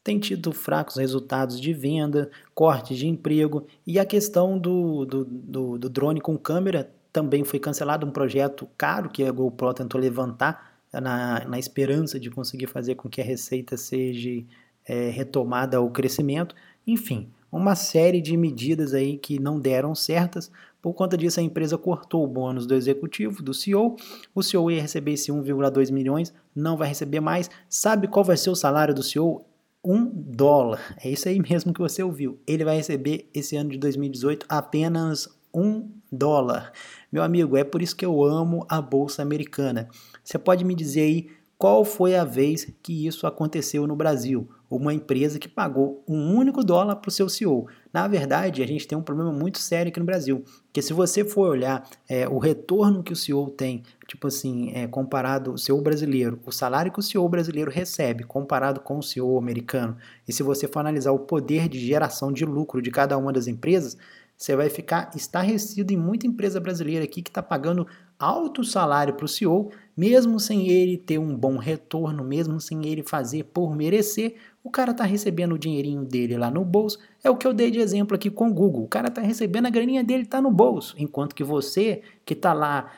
Tem 0.04 0.20
tido 0.20 0.52
fracos 0.52 0.98
resultados 0.98 1.62
de 1.62 1.74
venda, 1.74 2.30
cortes 2.54 2.98
de 2.98 3.08
emprego 3.08 3.66
e 3.88 3.98
a 3.98 4.06
questão 4.06 4.60
do, 4.60 5.06
do, 5.06 5.24
do, 5.24 5.78
do 5.78 5.90
drone 5.90 6.20
com 6.20 6.38
câmera 6.38 6.94
também 7.14 7.46
foi 7.46 7.60
cancelado, 7.60 8.06
um 8.06 8.12
projeto 8.12 8.68
caro 8.78 9.10
que 9.10 9.24
a 9.24 9.32
GoPro 9.32 9.74
tentou 9.74 10.02
levantar 10.02 10.74
na, 10.92 11.46
na 11.46 11.58
esperança 11.58 12.20
de 12.20 12.30
conseguir 12.30 12.68
fazer 12.68 12.96
com 12.96 13.08
que 13.08 13.22
a 13.22 13.24
receita 13.24 13.78
seja 13.78 14.44
é, 14.88 15.10
retomada 15.10 15.78
ao 15.78 15.90
crescimento, 15.90 16.56
enfim, 16.86 17.30
uma 17.52 17.76
série 17.76 18.22
de 18.22 18.36
medidas 18.36 18.94
aí 18.94 19.18
que 19.18 19.40
não 19.40 19.60
deram 19.60 19.94
certas. 19.94 20.52
Por 20.82 20.94
conta 20.94 21.16
disso, 21.16 21.40
a 21.40 21.44
empresa 21.44 21.78
cortou 21.78 22.24
o 22.24 22.28
bônus 22.28 22.66
do 22.66 22.74
executivo, 22.74 23.42
do 23.42 23.54
CEO. 23.54 23.96
O 24.34 24.42
CEO 24.42 24.72
ia 24.72 24.82
receber 24.82 25.14
esse 25.14 25.32
1,2 25.32 25.92
milhões, 25.92 26.34
não 26.56 26.76
vai 26.76 26.90
receber 26.90 27.20
mais. 27.20 27.50
Sabe 27.70 28.08
qual 28.08 28.26
vai 28.26 28.38
ser 28.38 28.50
o 28.50 28.56
salário 28.56 28.94
do 28.94 29.04
CEO? 29.04 29.46
um 29.86 30.10
dólar. 30.16 30.96
É 31.04 31.10
isso 31.10 31.28
aí 31.28 31.40
mesmo 31.40 31.74
que 31.74 31.82
você 31.82 32.02
ouviu. 32.02 32.40
Ele 32.48 32.64
vai 32.64 32.78
receber 32.78 33.30
esse 33.34 33.58
ano 33.58 33.70
de 33.70 33.78
2018 33.78 34.46
apenas 34.48 35.28
um 35.54 35.90
dólar. 36.12 36.72
Meu 37.12 37.22
amigo, 37.22 37.58
é 37.58 37.64
por 37.64 37.82
isso 37.82 37.96
que 37.96 38.06
eu 38.06 38.24
amo 38.24 38.66
a 38.70 38.82
Bolsa 38.82 39.22
Americana. 39.22 39.90
Você 40.24 40.40
pode 40.40 40.64
me 40.64 40.74
dizer 40.74 41.02
aí 41.02 41.28
qual 41.58 41.86
foi 41.86 42.16
a 42.16 42.24
vez 42.24 42.74
que 42.82 43.06
isso 43.06 43.28
aconteceu 43.28 43.86
no 43.86 43.96
Brasil? 43.96 44.50
Uma 44.76 44.94
empresa 44.94 45.38
que 45.38 45.48
pagou 45.48 46.04
um 46.08 46.36
único 46.36 46.64
dólar 46.64 46.96
para 46.96 47.10
o 47.10 47.12
seu 47.12 47.30
CEO. 47.30 47.68
Na 47.92 48.08
verdade, 48.08 48.64
a 48.64 48.68
gente 48.68 48.88
tem 48.88 48.98
um 48.98 49.04
problema 49.04 49.32
muito 49.32 49.60
sério 49.60 49.90
aqui 49.90 50.00
no 50.00 50.06
Brasil, 50.06 50.44
que 50.72 50.82
se 50.82 50.94
você 50.94 51.24
for 51.24 51.50
olhar 51.50 51.88
é, 52.10 52.28
o 52.28 52.40
retorno 52.40 53.04
que 53.04 53.14
o 53.14 53.16
CEO 53.16 53.50
tem, 53.52 53.84
tipo 54.08 54.28
assim, 54.28 54.72
é, 54.74 54.88
comparado 54.88 55.54
o 55.54 55.58
CEO 55.58 55.82
brasileiro, 55.82 56.40
o 56.46 56.52
salário 56.52 56.92
que 56.92 57.00
o 57.00 57.04
CEO 57.04 57.30
brasileiro 57.30 57.70
recebe 57.70 58.24
comparado 58.24 58.80
com 58.80 58.98
o 58.98 59.04
CEO 59.04 59.38
americano, 59.38 59.96
e 60.28 60.34
se 60.34 60.42
você 60.42 60.68
for 60.68 60.80
analisar 60.80 61.12
o 61.12 61.20
poder 61.20 61.70
de 61.70 61.80
geração 61.80 62.32
de 62.32 62.44
lucro 62.44 62.82
de 62.82 62.90
cada 62.90 63.18
uma 63.18 63.32
das 63.32 63.48
empresas, 63.48 63.98
você 64.36 64.56
vai 64.56 64.70
ficar 64.70 65.12
estarrecido 65.16 65.94
em 65.94 65.98
muita 65.98 66.28
empresa 66.28 66.60
brasileira 66.60 67.06
aqui 67.06 67.22
que 67.22 67.30
está 67.30 67.42
pagando 67.42 67.88
alto 68.20 68.64
salário 68.64 69.14
para 69.14 69.26
o 69.26 69.28
CEO, 69.28 69.72
mesmo 69.96 70.40
sem 70.40 70.68
ele 70.68 70.98
ter 70.98 71.18
um 71.18 71.36
bom 71.36 71.58
retorno, 71.58 72.24
mesmo 72.24 72.60
sem 72.60 72.86
ele 72.86 73.04
fazer 73.04 73.44
por 73.46 73.76
merecer, 73.76 74.36
o 74.64 74.70
cara 74.70 74.92
está 74.92 75.04
recebendo 75.04 75.56
o 75.56 75.58
dinheirinho 75.60 76.06
dele 76.06 76.38
lá 76.38 76.50
no 76.50 76.64
bolso. 76.64 76.98
É 77.22 77.30
o 77.30 77.36
que 77.36 77.46
eu 77.46 77.54
dei 77.54 77.70
de 77.70 77.80
exemplo 77.80 78.16
aqui 78.16 78.30
com 78.30 78.50
o 78.50 78.54
Google. 78.54 78.84
O 78.84 78.88
cara 78.88 79.10
está 79.10 79.22
recebendo 79.22 79.66
a 79.66 79.70
graninha 79.70 80.04
dele, 80.04 80.24
está 80.24 80.42
no 80.42 80.50
bolso. 80.50 80.96
Enquanto 80.98 81.36
que 81.36 81.44
você, 81.44 82.02
que 82.26 82.34
está 82.34 82.54
lá 82.54 82.90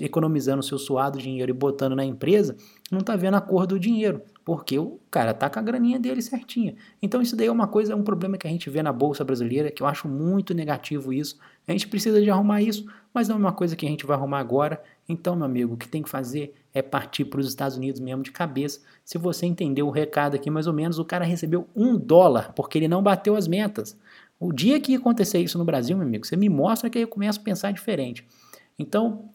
economizando 0.00 0.62
seu 0.62 0.78
suado 0.78 1.18
dinheiro 1.18 1.50
e 1.50 1.54
botando 1.54 1.94
na 1.94 2.04
empresa, 2.04 2.56
não 2.90 3.00
está 3.00 3.16
vendo 3.16 3.34
a 3.34 3.40
cor 3.40 3.66
do 3.66 3.78
dinheiro 3.78 4.22
porque 4.44 4.78
o 4.78 5.00
cara 5.10 5.32
tá 5.32 5.48
com 5.48 5.58
a 5.58 5.62
graninha 5.62 5.98
dele 5.98 6.20
certinha. 6.20 6.74
Então 7.00 7.22
isso 7.22 7.34
daí 7.34 7.46
é 7.46 7.52
uma 7.52 7.66
coisa, 7.66 7.94
é 7.94 7.96
um 7.96 8.02
problema 8.02 8.36
que 8.36 8.46
a 8.46 8.50
gente 8.50 8.68
vê 8.68 8.82
na 8.82 8.92
bolsa 8.92 9.24
brasileira, 9.24 9.70
que 9.70 9.82
eu 9.82 9.86
acho 9.86 10.06
muito 10.06 10.52
negativo 10.52 11.12
isso. 11.12 11.38
A 11.66 11.72
gente 11.72 11.88
precisa 11.88 12.20
de 12.20 12.30
arrumar 12.30 12.60
isso, 12.60 12.84
mas 13.14 13.28
não 13.28 13.36
é 13.36 13.38
uma 13.38 13.52
coisa 13.52 13.76
que 13.76 13.86
a 13.86 13.88
gente 13.88 14.04
vai 14.04 14.16
arrumar 14.16 14.40
agora. 14.40 14.82
Então, 15.08 15.36
meu 15.36 15.46
amigo, 15.46 15.74
o 15.74 15.76
que 15.76 15.88
tem 15.88 16.02
que 16.02 16.10
fazer 16.10 16.54
é 16.74 16.82
partir 16.82 17.24
para 17.26 17.38
os 17.38 17.46
Estados 17.46 17.76
Unidos 17.76 18.00
mesmo 18.00 18.24
de 18.24 18.32
cabeça. 18.32 18.80
Se 19.04 19.16
você 19.16 19.46
entendeu 19.46 19.86
o 19.86 19.90
recado 19.90 20.34
aqui, 20.34 20.50
mais 20.50 20.66
ou 20.66 20.72
menos, 20.72 20.98
o 20.98 21.04
cara 21.04 21.24
recebeu 21.24 21.68
um 21.76 21.96
dólar 21.96 22.52
porque 22.52 22.76
ele 22.76 22.88
não 22.88 23.02
bateu 23.02 23.36
as 23.36 23.46
metas. 23.46 23.96
O 24.40 24.52
dia 24.52 24.80
que 24.80 24.96
acontecer 24.96 25.38
isso 25.38 25.56
no 25.56 25.64
Brasil, 25.64 25.96
meu 25.96 26.06
amigo, 26.06 26.26
você 26.26 26.36
me 26.36 26.48
mostra 26.48 26.90
que 26.90 26.98
aí 26.98 27.04
eu 27.04 27.08
começo 27.08 27.38
a 27.38 27.42
pensar 27.42 27.72
diferente. 27.72 28.26
Então, 28.76 29.30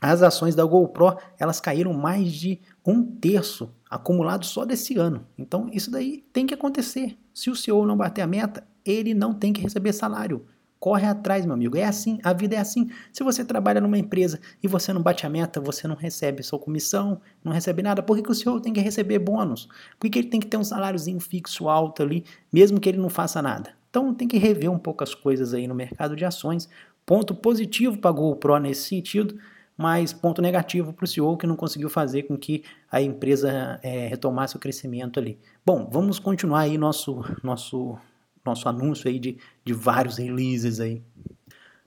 as 0.00 0.22
ações 0.22 0.54
da 0.54 0.64
GoPro 0.64 1.16
elas 1.38 1.60
caíram 1.60 1.92
mais 1.92 2.32
de 2.32 2.60
um 2.84 3.02
terço 3.02 3.70
acumulado 3.90 4.44
só 4.44 4.64
desse 4.64 4.96
ano. 4.96 5.26
Então 5.38 5.68
isso 5.72 5.90
daí 5.90 6.24
tem 6.32 6.46
que 6.46 6.54
acontecer. 6.54 7.16
Se 7.32 7.50
o 7.50 7.56
CEO 7.56 7.86
não 7.86 7.96
bater 7.96 8.22
a 8.22 8.26
meta, 8.26 8.66
ele 8.84 9.14
não 9.14 9.32
tem 9.34 9.52
que 9.52 9.60
receber 9.60 9.92
salário. 9.92 10.46
Corre 10.78 11.06
atrás, 11.06 11.44
meu 11.44 11.54
amigo. 11.54 11.76
É 11.76 11.84
assim, 11.84 12.18
a 12.22 12.32
vida 12.32 12.56
é 12.56 12.58
assim. 12.58 12.90
Se 13.12 13.24
você 13.24 13.44
trabalha 13.44 13.80
numa 13.80 13.98
empresa 13.98 14.40
e 14.62 14.68
você 14.68 14.92
não 14.92 15.02
bate 15.02 15.26
a 15.26 15.30
meta, 15.30 15.60
você 15.60 15.88
não 15.88 15.96
recebe 15.96 16.42
sua 16.42 16.58
comissão, 16.58 17.20
não 17.42 17.52
recebe 17.52 17.82
nada. 17.82 18.02
Por 18.02 18.16
que, 18.16 18.22
que 18.22 18.30
o 18.30 18.34
CEO 18.34 18.60
tem 18.60 18.72
que 18.72 18.80
receber 18.80 19.18
bônus? 19.18 19.68
Por 19.98 20.10
que 20.10 20.18
ele 20.18 20.28
tem 20.28 20.40
que 20.40 20.46
ter 20.46 20.56
um 20.56 20.64
saláriozinho 20.64 21.18
fixo 21.18 21.68
alto 21.68 22.02
ali, 22.02 22.24
mesmo 22.52 22.78
que 22.78 22.88
ele 22.88 22.98
não 22.98 23.08
faça 23.08 23.40
nada? 23.40 23.70
Então 23.90 24.14
tem 24.14 24.28
que 24.28 24.36
rever 24.36 24.70
um 24.70 24.78
pouco 24.78 25.02
as 25.02 25.14
coisas 25.14 25.54
aí 25.54 25.66
no 25.66 25.74
mercado 25.74 26.14
de 26.14 26.24
ações. 26.24 26.68
Ponto 27.04 27.34
positivo 27.34 27.98
para 27.98 28.10
a 28.10 28.12
GoPro 28.12 28.58
nesse 28.58 28.88
sentido 28.88 29.36
mas 29.76 30.12
ponto 30.12 30.40
negativo 30.40 30.92
para 30.92 31.04
o 31.04 31.06
CEO 31.06 31.36
que 31.36 31.46
não 31.46 31.56
conseguiu 31.56 31.90
fazer 31.90 32.22
com 32.22 32.36
que 32.36 32.64
a 32.90 33.00
empresa 33.02 33.78
é, 33.82 34.06
retomasse 34.06 34.56
o 34.56 34.58
crescimento 34.58 35.20
ali. 35.20 35.38
Bom, 35.64 35.88
vamos 35.90 36.18
continuar 36.18 36.60
aí 36.60 36.78
nosso, 36.78 37.22
nosso, 37.42 37.98
nosso 38.46 38.68
anúncio 38.68 39.08
aí 39.08 39.18
de, 39.18 39.36
de 39.64 39.72
vários 39.72 40.18
releases 40.18 40.80
aí. 40.80 41.02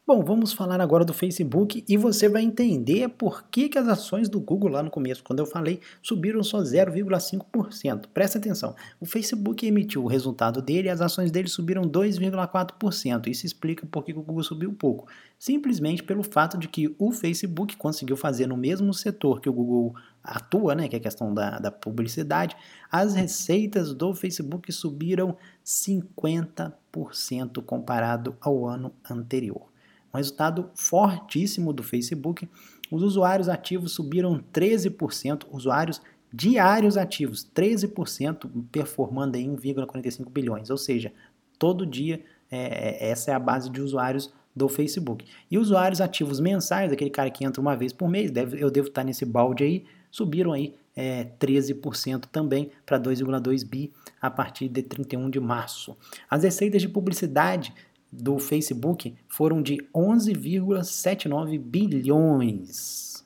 Bom, 0.10 0.24
vamos 0.24 0.54
falar 0.54 0.82
agora 0.82 1.06
do 1.06 1.14
Facebook 1.14 1.84
e 1.88 1.96
você 1.96 2.28
vai 2.28 2.42
entender 2.42 3.10
por 3.10 3.44
que, 3.44 3.70
que 3.70 3.78
as 3.78 3.88
ações 3.88 4.28
do 4.28 4.40
Google 4.40 4.72
lá 4.72 4.82
no 4.82 4.90
começo, 4.90 5.24
quando 5.24 5.38
eu 5.38 5.46
falei, 5.46 5.82
subiram 6.02 6.42
só 6.42 6.64
0,5%. 6.64 8.08
Presta 8.12 8.40
atenção, 8.40 8.76
o 9.00 9.06
Facebook 9.06 9.68
emitiu 9.68 10.04
o 10.04 10.08
resultado 10.08 10.64
dele 10.64 10.88
e 10.88 10.90
as 10.90 11.00
ações 11.00 11.30
dele 11.30 11.48
subiram 11.48 11.84
2,4%. 11.84 13.28
Isso 13.28 13.46
explica 13.46 13.86
por 13.86 14.04
que 14.04 14.12
o 14.12 14.24
Google 14.24 14.42
subiu 14.42 14.74
pouco. 14.74 15.08
Simplesmente 15.38 16.02
pelo 16.02 16.24
fato 16.24 16.58
de 16.58 16.68
que 16.68 16.92
o 16.98 17.12
Facebook 17.12 17.78
conseguiu 17.78 18.18
fazer 18.18 18.48
no 18.48 18.58
mesmo 18.58 18.92
setor 18.96 19.40
que 19.40 19.48
o 19.48 19.54
Google 19.54 19.94
atua, 20.24 20.76
né, 20.76 20.88
que 20.88 20.96
é 20.96 21.00
a 21.00 21.02
questão 21.02 21.34
da, 21.34 21.60
da 21.60 21.72
publicidade, 21.72 22.56
as 22.92 23.14
receitas 23.14 23.94
do 23.94 24.14
Facebook 24.14 24.72
subiram 24.72 25.36
50% 25.66 27.64
comparado 27.64 28.36
ao 28.42 28.68
ano 28.68 28.94
anterior. 29.10 29.70
Um 30.14 30.18
resultado 30.18 30.70
fortíssimo 30.74 31.72
do 31.72 31.84
Facebook. 31.84 32.50
Os 32.92 33.04
usuários 33.04 33.48
ativos 33.48 33.92
subiram 33.94 34.44
13%, 34.52 35.46
usuários 35.52 36.02
diários 36.32 36.98
ativos, 36.98 37.48
13%, 37.56 38.50
performando 38.72 39.38
em 39.38 39.56
1,45 39.56 40.30
bilhões. 40.30 40.70
Ou 40.70 40.78
seja, 40.78 41.12
todo 41.58 41.86
dia 41.86 42.24
é, 42.52 43.08
é, 43.08 43.12
essa 43.12 43.32
é 43.32 43.34
a 43.34 43.40
base 43.40 43.70
de 43.70 43.82
usuários 43.82 44.34
do 44.56 44.68
Facebook. 44.68 45.26
E 45.50 45.58
usuários 45.58 46.02
ativos 46.02 46.40
mensais, 46.40 46.92
aquele 46.92 47.10
cara 47.10 47.30
que 47.30 47.46
entra 47.46 47.62
uma 47.62 47.76
vez 47.76 47.94
por 47.94 48.10
mês, 48.10 48.32
deve, 48.32 48.62
eu 48.62 48.70
devo 48.72 48.88
estar 48.88 49.04
nesse 49.04 49.26
balde 49.26 49.64
aí, 49.64 49.86
subiram 50.12 50.54
aí 50.54 50.76
é, 50.96 51.26
13% 51.40 52.26
também 52.26 52.72
para 52.86 53.00
2,2 53.00 53.66
bi 53.66 53.94
a 54.22 54.30
partir 54.30 54.68
de 54.68 54.84
31 54.84 55.30
de 55.30 55.40
março. 55.40 55.96
As 56.30 56.44
receitas 56.44 56.82
de 56.82 56.90
publicidade 56.90 57.74
do 58.12 58.38
Facebook 58.40 59.16
foram 59.28 59.62
de 59.62 59.78
11,79 59.96 61.60
bilhões. 61.60 63.24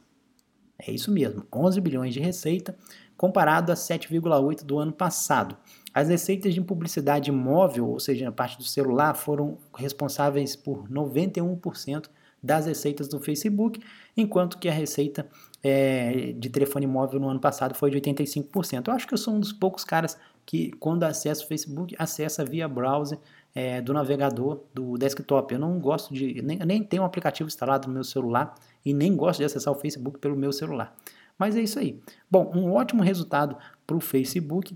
É 0.78 0.92
isso 0.92 1.12
mesmo, 1.12 1.46
11 1.54 1.80
bilhões 1.80 2.14
de 2.14 2.20
receita, 2.20 2.78
comparado 3.16 3.72
a 3.72 3.76
7,8 3.76 4.64
do 4.64 4.78
ano 4.78 4.92
passado. 4.92 5.56
As 5.94 6.10
receitas 6.10 6.54
de 6.54 6.62
publicidade 6.62 7.32
móvel, 7.32 7.88
ou 7.88 8.00
seja, 8.00 8.28
a 8.28 8.32
parte 8.32 8.58
do 8.58 8.64
celular, 8.64 9.14
foram 9.14 9.58
responsáveis 9.76 10.56
por 10.56 10.90
91% 10.90 12.10
das 12.42 12.66
receitas 12.66 13.08
do 13.08 13.20
Facebook, 13.20 13.80
enquanto 14.18 14.58
que 14.58 14.68
a 14.68 14.74
receita 14.74 15.26
é, 15.64 16.34
de 16.38 16.50
telefone 16.50 16.86
móvel 16.86 17.22
no 17.22 17.30
ano 17.30 17.40
passado 17.40 17.74
foi 17.74 17.90
de 17.90 18.00
85%. 18.00 18.88
Eu 18.88 18.94
acho 18.94 19.08
que 19.08 19.14
eu 19.14 19.18
sou 19.18 19.34
um 19.34 19.40
dos 19.40 19.54
poucos 19.54 19.86
caras 19.86 20.18
que, 20.46 20.72
quando 20.74 21.04
acessa 21.04 21.44
o 21.44 21.48
Facebook, 21.48 21.96
acessa 21.98 22.44
via 22.44 22.68
browser 22.68 23.18
é, 23.56 23.82
do 23.82 23.94
navegador 23.94 24.60
do 24.74 24.98
desktop. 24.98 25.54
Eu 25.54 25.60
não 25.60 25.80
gosto 25.80 26.14
de. 26.14 26.42
Nem, 26.42 26.58
nem 26.60 26.84
tenho 26.84 27.04
um 27.04 27.06
aplicativo 27.06 27.48
instalado 27.48 27.88
no 27.88 27.94
meu 27.94 28.04
celular 28.04 28.54
e 28.86 28.94
nem 28.94 29.16
gosto 29.16 29.40
de 29.40 29.46
acessar 29.46 29.74
o 29.74 29.80
Facebook 29.80 30.20
pelo 30.20 30.36
meu 30.36 30.52
celular. 30.52 30.94
Mas 31.40 31.56
é 31.56 31.62
isso 31.62 31.80
aí. 31.80 32.00
Bom, 32.30 32.52
um 32.54 32.74
ótimo 32.74 33.02
resultado 33.02 33.56
para 33.88 33.96
o 33.96 34.02
Facebook. 34.02 34.76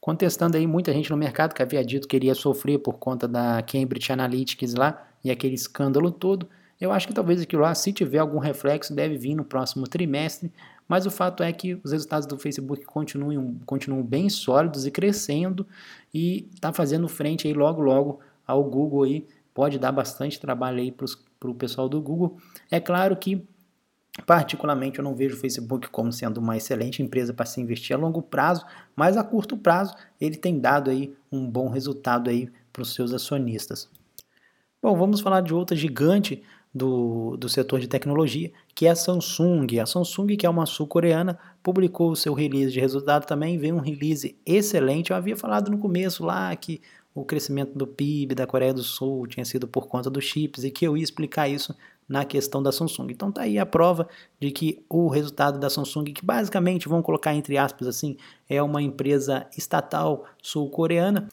Contestando 0.00 0.56
aí 0.56 0.66
muita 0.66 0.92
gente 0.94 1.10
no 1.10 1.16
mercado 1.16 1.52
que 1.52 1.60
havia 1.60 1.84
dito 1.84 2.08
que 2.08 2.16
iria 2.16 2.34
sofrer 2.34 2.78
por 2.78 2.94
conta 2.94 3.28
da 3.28 3.62
Cambridge 3.62 4.10
Analytics 4.10 4.74
lá 4.74 5.06
e 5.22 5.30
aquele 5.30 5.54
escândalo 5.54 6.10
todo. 6.10 6.48
Eu 6.80 6.90
acho 6.92 7.06
que 7.06 7.12
talvez 7.12 7.42
aquilo 7.42 7.62
lá, 7.62 7.74
se 7.74 7.92
tiver 7.92 8.18
algum 8.18 8.38
reflexo, 8.38 8.94
deve 8.94 9.18
vir 9.18 9.34
no 9.34 9.44
próximo 9.44 9.86
trimestre, 9.86 10.50
mas 10.88 11.04
o 11.04 11.10
fato 11.10 11.42
é 11.42 11.52
que 11.52 11.74
os 11.84 11.92
resultados 11.92 12.26
do 12.26 12.38
Facebook 12.38 12.84
continuam, 12.84 13.56
continuam 13.66 14.02
bem 14.02 14.28
sólidos 14.30 14.86
e 14.86 14.90
crescendo 14.90 15.66
e 16.12 16.48
está 16.54 16.72
fazendo 16.72 17.06
frente 17.06 17.46
aí 17.46 17.52
logo 17.52 17.82
logo 17.82 18.20
ao 18.46 18.64
Google 18.64 19.04
aí, 19.04 19.26
pode 19.52 19.78
dar 19.78 19.92
bastante 19.92 20.40
trabalho 20.40 20.78
aí 20.78 20.90
para 20.90 21.50
o 21.50 21.54
pessoal 21.54 21.88
do 21.88 22.00
Google. 22.00 22.38
É 22.70 22.80
claro 22.80 23.16
que 23.16 23.46
Particularmente, 24.26 24.98
eu 24.98 25.04
não 25.04 25.14
vejo 25.14 25.36
o 25.36 25.38
Facebook 25.38 25.88
como 25.88 26.12
sendo 26.12 26.38
uma 26.38 26.56
excelente 26.56 27.02
empresa 27.02 27.32
para 27.32 27.46
se 27.46 27.60
investir 27.60 27.94
a 27.94 27.98
longo 27.98 28.20
prazo, 28.20 28.66
mas 28.94 29.16
a 29.16 29.22
curto 29.22 29.56
prazo 29.56 29.94
ele 30.20 30.36
tem 30.36 30.58
dado 30.58 30.90
aí 30.90 31.14
um 31.30 31.48
bom 31.48 31.68
resultado 31.68 32.28
aí 32.28 32.50
para 32.72 32.82
os 32.82 32.92
seus 32.92 33.12
acionistas. 33.12 33.88
Bom, 34.82 34.96
vamos 34.96 35.20
falar 35.20 35.42
de 35.42 35.54
outra 35.54 35.76
gigante 35.76 36.42
do, 36.72 37.36
do 37.36 37.48
setor 37.48 37.80
de 37.80 37.88
tecnologia, 37.88 38.52
que 38.74 38.86
é 38.86 38.90
a 38.90 38.96
Samsung. 38.96 39.78
A 39.80 39.86
Samsung, 39.86 40.36
que 40.36 40.46
é 40.46 40.50
uma 40.50 40.66
sul-coreana, 40.66 41.38
publicou 41.62 42.10
o 42.10 42.16
seu 42.16 42.32
release 42.32 42.72
de 42.72 42.80
resultado 42.80 43.26
também, 43.26 43.58
veio 43.58 43.74
um 43.74 43.80
release 43.80 44.36
excelente. 44.46 45.10
Eu 45.10 45.16
havia 45.16 45.36
falado 45.36 45.70
no 45.70 45.78
começo 45.78 46.24
lá 46.24 46.54
que 46.54 46.80
o 47.14 47.24
crescimento 47.24 47.76
do 47.76 47.86
PIB 47.86 48.34
da 48.34 48.46
Coreia 48.46 48.72
do 48.72 48.82
Sul 48.82 49.26
tinha 49.26 49.44
sido 49.44 49.66
por 49.66 49.88
conta 49.88 50.08
dos 50.08 50.24
chips 50.24 50.62
e 50.62 50.70
que 50.70 50.86
eu 50.86 50.96
ia 50.96 51.02
explicar 51.02 51.48
isso 51.48 51.74
na 52.08 52.24
questão 52.24 52.62
da 52.62 52.72
Samsung. 52.72 53.08
Então 53.10 53.30
tá 53.30 53.42
aí 53.42 53.58
a 53.58 53.66
prova 53.66 54.08
de 54.40 54.50
que 54.50 54.84
o 54.88 55.08
resultado 55.08 55.58
da 55.58 55.70
Samsung, 55.70 56.04
que 56.12 56.24
basicamente 56.24 56.88
vamos 56.88 57.04
colocar 57.04 57.34
entre 57.34 57.56
aspas 57.56 57.86
assim, 57.86 58.16
é 58.48 58.62
uma 58.62 58.82
empresa 58.82 59.46
estatal 59.56 60.24
sul-coreana, 60.42 61.28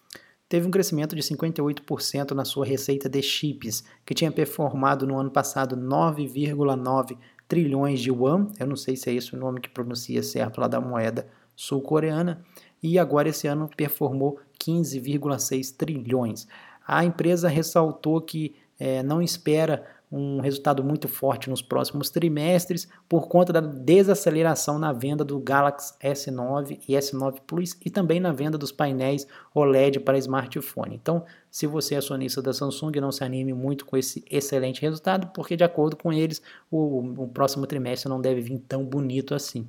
teve 0.49 0.67
um 0.67 0.71
crescimento 0.71 1.15
de 1.15 1.21
58% 1.21 2.31
na 2.31 2.45
sua 2.45 2.65
receita 2.65 3.09
de 3.09 3.21
chips, 3.21 3.83
que 4.05 4.13
tinha 4.13 4.31
performado 4.31 5.05
no 5.05 5.17
ano 5.17 5.31
passado 5.31 5.75
9,9 5.75 7.17
trilhões 7.47 7.99
de 7.99 8.09
yuan, 8.09 8.47
eu 8.59 8.67
não 8.67 8.75
sei 8.75 8.95
se 8.95 9.09
é 9.09 9.13
esse 9.13 9.33
o 9.33 9.39
nome 9.39 9.61
que 9.61 9.69
pronuncia 9.69 10.21
certo 10.21 10.59
lá 10.59 10.67
da 10.67 10.81
moeda 10.81 11.27
sul-coreana, 11.55 12.43
e 12.81 12.99
agora 12.99 13.29
esse 13.29 13.47
ano 13.47 13.69
performou 13.75 14.39
15,6 14.59 15.75
trilhões. 15.75 16.47
A 16.85 17.03
empresa 17.03 17.49
ressaltou 17.49 18.21
que 18.21 18.55
é, 18.79 19.01
não 19.01 19.21
espera 19.21 19.85
um 20.11 20.39
resultado 20.39 20.83
muito 20.83 21.07
forte 21.07 21.49
nos 21.49 21.61
próximos 21.61 22.09
trimestres 22.09 22.87
por 23.09 23.27
conta 23.27 23.51
da 23.51 23.59
desaceleração 23.59 24.79
na 24.79 24.93
venda 24.93 25.23
do 25.23 25.37
Galaxy 25.39 25.93
S9 26.01 26.79
e 26.87 26.93
S9 26.93 27.41
Plus 27.45 27.77
e 27.85 27.89
também 27.89 28.19
na 28.19 28.31
venda 28.31 28.57
dos 28.57 28.71
painéis 28.71 29.27
OLED 29.53 29.99
para 29.99 30.17
smartphone. 30.17 30.95
Então, 30.95 31.25
se 31.51 31.67
você 31.67 31.95
é 31.95 31.97
acionista 31.97 32.41
da 32.41 32.53
Samsung, 32.53 33.01
não 33.01 33.11
se 33.11 33.23
anime 33.23 33.53
muito 33.53 33.85
com 33.85 33.97
esse 33.97 34.23
excelente 34.29 34.81
resultado, 34.81 35.27
porque 35.33 35.57
de 35.57 35.63
acordo 35.63 35.97
com 35.97 36.13
eles, 36.13 36.41
o, 36.71 36.99
o 37.23 37.27
próximo 37.27 37.67
trimestre 37.67 38.09
não 38.09 38.21
deve 38.21 38.39
vir 38.39 38.59
tão 38.59 38.85
bonito 38.85 39.35
assim. 39.35 39.67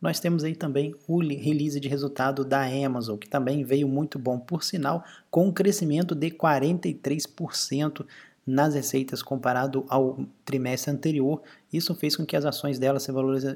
Nós 0.00 0.20
temos 0.20 0.44
aí 0.44 0.54
também 0.54 0.94
o 1.08 1.18
release 1.18 1.80
de 1.80 1.88
resultado 1.88 2.44
da 2.44 2.62
Amazon, 2.64 3.16
que 3.16 3.28
também 3.28 3.64
veio 3.64 3.88
muito 3.88 4.18
bom, 4.18 4.38
por 4.38 4.62
sinal, 4.62 5.02
com 5.30 5.46
um 5.46 5.52
crescimento 5.52 6.14
de 6.14 6.30
43% 6.30 8.04
nas 8.46 8.74
receitas 8.74 9.22
comparado 9.22 9.84
ao 9.88 10.18
trimestre 10.44 10.90
anterior. 10.90 11.40
Isso 11.72 11.94
fez 11.94 12.14
com 12.14 12.24
que 12.24 12.36
as 12.36 12.44
ações 12.44 12.78
dela 12.78 13.00
se 13.00 13.10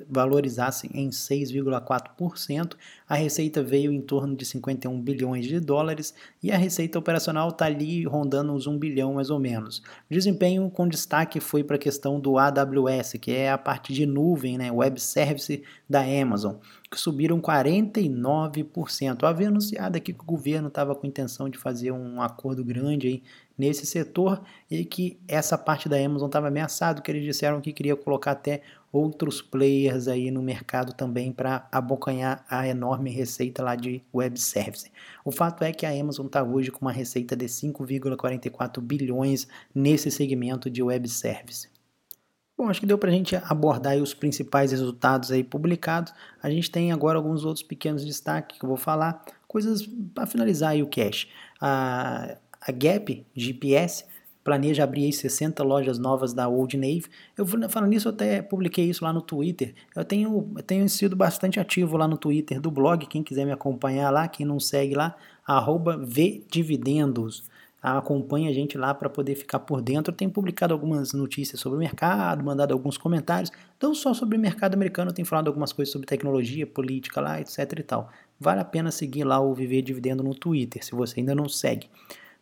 valorizassem 0.08 0.90
em 0.92 1.10
6,4%. 1.10 2.74
A 3.08 3.14
receita 3.14 3.62
veio 3.62 3.92
em 3.92 4.00
torno 4.00 4.34
de 4.34 4.44
51 4.44 5.00
bilhões 5.00 5.46
de 5.46 5.60
dólares 5.60 6.14
e 6.42 6.50
a 6.50 6.56
receita 6.56 6.98
operacional 6.98 7.50
está 7.50 7.66
ali 7.66 8.04
rondando 8.04 8.52
uns 8.52 8.66
1 8.66 8.76
bilhão 8.78 9.14
mais 9.14 9.30
ou 9.30 9.38
menos. 9.38 9.82
Desempenho 10.10 10.68
com 10.70 10.88
destaque 10.88 11.38
foi 11.38 11.62
para 11.62 11.76
a 11.76 11.78
questão 11.78 12.18
do 12.18 12.38
AWS, 12.38 13.12
que 13.20 13.30
é 13.30 13.52
a 13.52 13.58
parte 13.58 13.92
de 13.92 14.04
nuvem, 14.04 14.58
né, 14.58 14.72
web 14.72 15.00
service 15.00 15.62
da 15.88 16.00
Amazon, 16.00 16.56
que 16.90 16.98
subiram 16.98 17.40
49%. 17.40 19.24
Havia 19.24 19.48
anunciado 19.48 19.96
aqui 19.96 20.12
que 20.12 20.22
o 20.22 20.26
governo 20.26 20.68
estava 20.68 20.94
com 20.94 21.06
intenção 21.06 21.48
de 21.48 21.58
fazer 21.58 21.92
um 21.92 22.20
acordo 22.20 22.64
grande 22.64 23.06
aí 23.06 23.22
nesse 23.58 23.84
setor 23.84 24.40
e 24.70 24.84
que 24.84 25.18
essa 25.26 25.58
parte 25.58 25.88
da 25.88 25.96
Amazon 25.96 26.28
estava 26.28 26.46
ameaçado, 26.46 27.02
que 27.02 27.10
eles 27.10 27.24
disseram 27.24 27.60
que 27.60 27.72
queria 27.72 27.96
colocar 27.96 28.30
até 28.30 28.62
outros 28.92 29.42
players 29.42 30.08
aí 30.08 30.30
no 30.30 30.40
mercado 30.40 30.92
também 30.92 31.32
para 31.32 31.68
abocanhar 31.70 32.44
a 32.48 32.66
enorme 32.66 33.10
receita 33.10 33.62
lá 33.62 33.74
de 33.74 34.02
web 34.14 34.40
service. 34.40 34.90
O 35.24 35.32
fato 35.32 35.62
é 35.64 35.72
que 35.72 35.84
a 35.84 35.90
Amazon 35.90 36.26
está 36.26 36.42
hoje 36.42 36.70
com 36.70 36.82
uma 36.82 36.92
receita 36.92 37.36
de 37.36 37.46
5,44 37.46 38.80
bilhões 38.80 39.48
nesse 39.74 40.10
segmento 40.10 40.70
de 40.70 40.82
web 40.82 41.08
service. 41.08 41.68
Bom, 42.56 42.68
acho 42.68 42.80
que 42.80 42.86
deu 42.86 42.98
para 42.98 43.10
a 43.10 43.12
gente 43.12 43.36
abordar 43.36 43.96
os 43.98 44.14
principais 44.14 44.72
resultados 44.72 45.30
aí 45.30 45.44
publicados. 45.44 46.12
A 46.42 46.50
gente 46.50 46.68
tem 46.70 46.90
agora 46.90 47.16
alguns 47.16 47.44
outros 47.44 47.62
pequenos 47.62 48.04
destaques 48.04 48.58
que 48.58 48.64
eu 48.64 48.68
vou 48.68 48.76
falar, 48.76 49.24
coisas 49.46 49.86
para 50.12 50.26
finalizar 50.26 50.70
aí 50.70 50.82
o 50.82 50.88
cash. 50.88 51.28
A 51.60 52.36
a 52.68 52.72
Gap 52.72 53.26
GPS 53.34 54.04
planeja 54.44 54.84
abrir 54.84 55.12
60 55.12 55.62
lojas 55.62 55.98
novas 55.98 56.32
da 56.32 56.48
Old 56.48 56.76
Navy. 56.76 57.04
Eu 57.36 57.46
falando 57.46 57.90
nisso, 57.90 58.08
eu 58.08 58.12
até 58.12 58.40
publiquei 58.40 58.84
isso 58.84 59.04
lá 59.04 59.12
no 59.12 59.20
Twitter. 59.20 59.74
Eu 59.94 60.04
tenho, 60.04 60.52
eu 60.56 60.62
tenho 60.62 60.88
sido 60.88 61.16
bastante 61.16 61.58
ativo 61.58 61.96
lá 61.96 62.06
no 62.06 62.16
Twitter 62.16 62.60
do 62.60 62.70
blog. 62.70 63.06
Quem 63.06 63.22
quiser 63.22 63.44
me 63.44 63.52
acompanhar 63.52 64.10
lá, 64.10 64.28
quem 64.28 64.46
não 64.46 64.60
segue 64.60 64.94
lá, 64.94 65.14
arroba 65.46 65.96
vdividendos. 65.96 67.44
Acompanhe 67.80 68.48
a 68.48 68.52
gente 68.52 68.76
lá 68.76 68.92
para 68.92 69.08
poder 69.08 69.34
ficar 69.34 69.60
por 69.60 69.80
dentro. 69.80 70.12
Eu 70.12 70.16
tenho 70.16 70.30
publicado 70.30 70.74
algumas 70.74 71.12
notícias 71.12 71.60
sobre 71.60 71.76
o 71.76 71.80
mercado, 71.80 72.44
mandado 72.44 72.72
alguns 72.72 72.98
comentários. 72.98 73.52
Não 73.80 73.94
só 73.94 74.12
sobre 74.12 74.36
o 74.36 74.40
mercado 74.40 74.74
americano, 74.74 75.10
eu 75.10 75.14
tenho 75.14 75.26
falado 75.26 75.48
algumas 75.48 75.72
coisas 75.72 75.92
sobre 75.92 76.06
tecnologia, 76.06 76.66
política 76.66 77.20
lá, 77.20 77.40
etc 77.40 77.78
e 77.78 77.82
tal. 77.82 78.10
Vale 78.40 78.60
a 78.60 78.64
pena 78.64 78.90
seguir 78.90 79.24
lá 79.24 79.40
o 79.40 79.54
Viver 79.54 79.82
Dividendo 79.82 80.22
no 80.22 80.34
Twitter, 80.34 80.84
se 80.84 80.92
você 80.92 81.20
ainda 81.20 81.34
não 81.34 81.48
segue. 81.48 81.88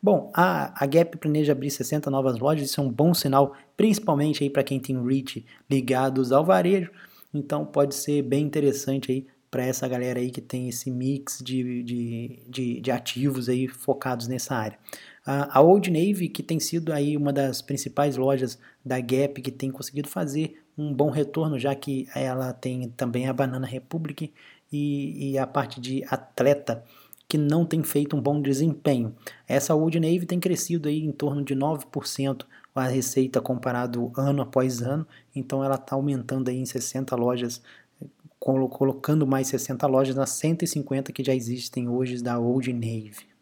Bom, 0.03 0.31
a, 0.35 0.85
a 0.85 0.87
Gap 0.87 1.17
planeja 1.17 1.53
abrir 1.53 1.71
60 1.71 2.11
novas 2.11 2.39
lojas, 2.39 2.69
isso 2.69 2.81
é 2.81 2.85
um 2.85 2.91
bom 2.91 3.13
sinal, 3.15 3.55
principalmente 3.77 4.45
aí 4.45 4.51
para 4.51 4.63
quem 4.63 4.79
tem 4.79 5.03
REIT 5.03 5.45
ligados 5.69 6.33
ao 6.33 6.45
varejo. 6.45 6.91
Então 7.33 7.65
pode 7.65 7.95
ser 7.95 8.23
bem 8.23 8.45
interessante 8.45 9.11
aí 9.11 9.27
para 9.51 9.65
essa 9.65 9.89
galera 9.89 10.21
aí 10.21 10.31
que 10.31 10.41
tem 10.41 10.69
esse 10.69 10.91
mix 10.91 11.39
de, 11.43 11.83
de, 11.83 12.41
de, 12.49 12.81
de 12.81 12.91
ativos 12.91 13.49
aí 13.49 13.67
focados 13.67 14.29
nessa 14.29 14.55
área. 14.55 14.79
A, 15.25 15.59
a 15.59 15.63
Old 15.63 15.91
Navy, 15.91 16.29
que 16.29 16.43
tem 16.43 16.61
sido 16.61 16.93
aí 16.93 17.17
uma 17.17 17.33
das 17.33 17.63
principais 17.63 18.17
lojas 18.17 18.59
da 18.85 19.01
Gap, 19.01 19.41
que 19.41 19.51
tem 19.51 19.71
conseguido 19.71 20.09
fazer 20.09 20.63
um 20.77 20.93
bom 20.93 21.11
retorno, 21.11 21.59
já 21.59 21.75
que 21.75 22.07
ela 22.15 22.53
tem 22.53 22.89
também 22.91 23.29
a 23.29 23.33
Banana 23.33 23.67
Republic 23.67 24.33
e, 24.71 25.33
e 25.33 25.39
a 25.39 25.47
parte 25.47 25.81
de 25.81 26.05
atleta 26.09 26.85
que 27.29 27.37
não 27.37 27.65
tem 27.65 27.83
feito 27.83 28.17
um 28.17 28.21
bom 28.21 28.41
desempenho. 28.41 29.15
Essa 29.49 29.75
Old 29.75 29.99
Navy 29.99 30.27
tem 30.27 30.39
crescido 30.39 30.89
aí 30.89 31.05
em 31.05 31.13
torno 31.13 31.45
de 31.45 31.55
9% 31.55 32.47
a 32.75 32.87
receita 32.87 33.41
comparado 33.41 34.13
ano 34.17 34.43
após 34.43 34.83
ano, 34.83 35.07
então 35.35 35.65
ela 35.65 35.77
está 35.77 35.97
aumentando 35.97 36.51
aí 36.51 36.59
em 36.59 36.67
60 36.67 37.17
lojas, 37.17 37.63
colocando 38.39 39.27
mais 39.27 39.49
60 39.49 39.87
lojas 39.87 40.15
nas 40.15 40.31
150 40.31 41.11
que 41.11 41.25
já 41.25 41.35
existem 41.35 41.89
hoje 41.89 42.23
da 42.23 42.39
Old 42.39 42.71
Navy. 42.73 43.36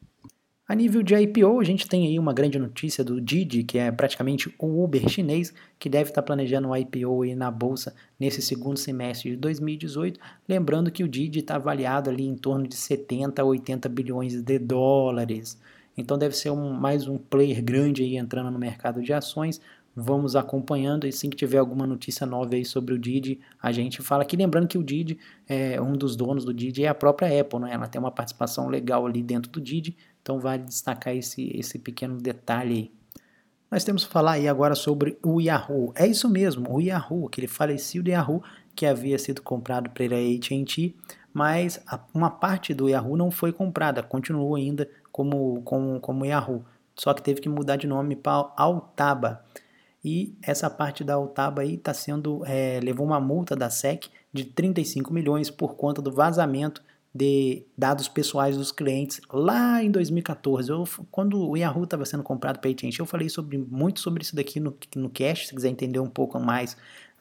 A 0.67 0.75
nível 0.75 1.03
de 1.03 1.15
IPO, 1.15 1.61
a 1.61 1.65
gente 1.65 1.87
tem 1.87 2.07
aí 2.07 2.19
uma 2.19 2.33
grande 2.33 2.59
notícia 2.59 3.05
do 3.05 3.21
Didi, 3.21 3.65
que 3.65 3.77
é 3.77 3.93
praticamente 3.93 4.49
o 4.59 4.83
Uber 4.83 5.07
chinês, 5.11 5.53
que 5.79 5.91
deve 5.91 6.09
estar 6.09 6.23
planejando 6.23 6.69
um 6.69 6.75
IPO 6.75 7.21
aí 7.21 7.35
na 7.35 7.51
bolsa 7.51 7.95
nesse 8.19 8.41
segundo 8.41 8.79
semestre 8.79 9.33
de 9.33 9.37
2018. 9.37 10.19
Lembrando 10.49 10.91
que 10.91 11.05
o 11.05 11.09
Didi 11.09 11.41
está 11.41 11.57
avaliado 11.57 12.09
ali 12.09 12.27
em 12.27 12.35
torno 12.35 12.67
de 12.67 12.77
70 12.77 13.43
a 13.43 13.45
80 13.45 13.91
bilhões 13.91 14.41
de 14.41 14.59
dólares. 14.59 15.61
Então 15.95 16.17
deve 16.17 16.35
ser 16.35 16.49
um, 16.49 16.73
mais 16.73 17.07
um 17.07 17.19
player 17.19 17.63
grande 17.63 18.03
aí 18.03 18.17
entrando 18.17 18.51
no 18.51 18.59
mercado 18.59 19.03
de 19.03 19.13
ações. 19.13 19.61
Vamos 19.95 20.35
acompanhando 20.35 21.07
e 21.07 21.11
assim 21.11 21.29
que 21.29 21.37
tiver 21.37 21.59
alguma 21.59 21.87
notícia 21.87 22.27
nova 22.27 22.55
aí 22.55 22.65
sobre 22.65 22.95
o 22.95 22.99
Didi, 22.99 23.39
a 23.63 23.71
gente 23.71 24.01
fala 24.01 24.23
aqui. 24.23 24.35
Lembrando 24.35 24.67
que 24.67 24.79
o 24.79 24.83
Didi, 24.83 25.19
é, 25.47 25.79
um 25.81 25.93
dos 25.93 26.17
donos 26.17 26.43
do 26.43 26.55
Didi 26.55 26.85
é 26.85 26.89
a 26.89 26.95
própria 26.95 27.41
Apple, 27.41 27.61
né? 27.61 27.75
ela 27.75 27.87
tem 27.87 28.01
uma 28.01 28.11
participação 28.11 28.67
legal 28.67 29.07
ali 29.07 29.23
dentro 29.23 29.53
do 29.53 29.61
Didi 29.61 29.95
então 30.25 30.41
vale 30.41 30.63
destacar 30.63 31.15
esse, 31.15 31.53
esse 31.55 31.79
pequeno 31.79 32.17
detalhe 32.17 32.75
aí. 32.75 32.93
Nós 33.71 33.85
temos 33.85 34.07
que 34.07 34.13
falar 34.13 34.33
aí 34.33 34.49
agora 34.49 34.75
sobre 34.75 35.19
o 35.23 35.39
Yahoo. 35.39 35.93
É 35.95 36.07
isso 36.07 36.31
mesmo, 36.31 36.75
o 36.75 36.81
Yahoo, 36.81 37.27
aquele 37.27 37.47
falecido 37.47 38.09
Yahoo 38.09 38.43
que 38.75 38.87
havia 38.87 39.19
sido 39.19 39.43
comprado 39.43 39.91
pela 39.91 40.17
AT&T, 40.17 40.97
mas 41.31 41.85
uma 42.15 42.31
parte 42.31 42.73
do 42.73 42.89
Yahoo 42.89 43.19
não 43.19 43.31
foi 43.31 43.53
comprada, 43.53 44.03
continuou 44.03 44.55
ainda 44.55 44.89
como, 45.13 45.61
como, 45.63 46.01
como 46.01 46.25
Yahoo, 46.25 46.65
só 46.97 47.13
que 47.13 47.23
teve 47.23 47.43
que 47.43 47.49
mudar 47.49 47.77
de 47.77 47.87
nome 47.87 48.17
para 48.17 48.51
Altaba. 48.57 49.45
E 50.03 50.35
essa 50.43 50.71
parte 50.71 51.05
da 51.05 51.15
Altaba 51.15 51.63
aí 51.63 51.75
está 51.75 51.93
sendo 51.93 52.43
é, 52.47 52.81
levou 52.83 53.07
uma 53.07 53.21
multa 53.21 53.55
da 53.55 53.69
SEC 53.69 54.09
de 54.33 54.45
35 54.45 55.13
milhões 55.13 55.51
por 55.51 55.75
conta 55.75 56.01
do 56.01 56.11
vazamento 56.11 56.83
de 57.15 57.65
dados 57.79 58.09
pessoais 58.09 58.57
dos 58.57 58.73
clientes 58.73 59.21
lá 59.33 59.83
em 59.83 59.91
2014. 59.91 60.71
Eu, 60.71 60.85
quando 61.11 61.49
o 61.49 61.57
Yahoo 61.57 61.85
estava 61.85 62.05
sendo 62.05 62.25
comprado 62.25 62.59
pela 62.59 62.73
AT&T, 62.73 62.99
eu 62.99 63.07
falei 63.07 63.29
sobre, 63.29 63.57
muito 63.57 64.01
sobre 64.01 64.23
isso 64.23 64.35
daqui 64.35 64.59
no, 64.59 64.77
no 64.97 65.09
cache. 65.09 65.47
Se 65.47 65.55
quiser 65.55 65.69
entender 65.69 66.01
um 66.01 66.09
pouco 66.09 66.41
mais, 66.41 66.77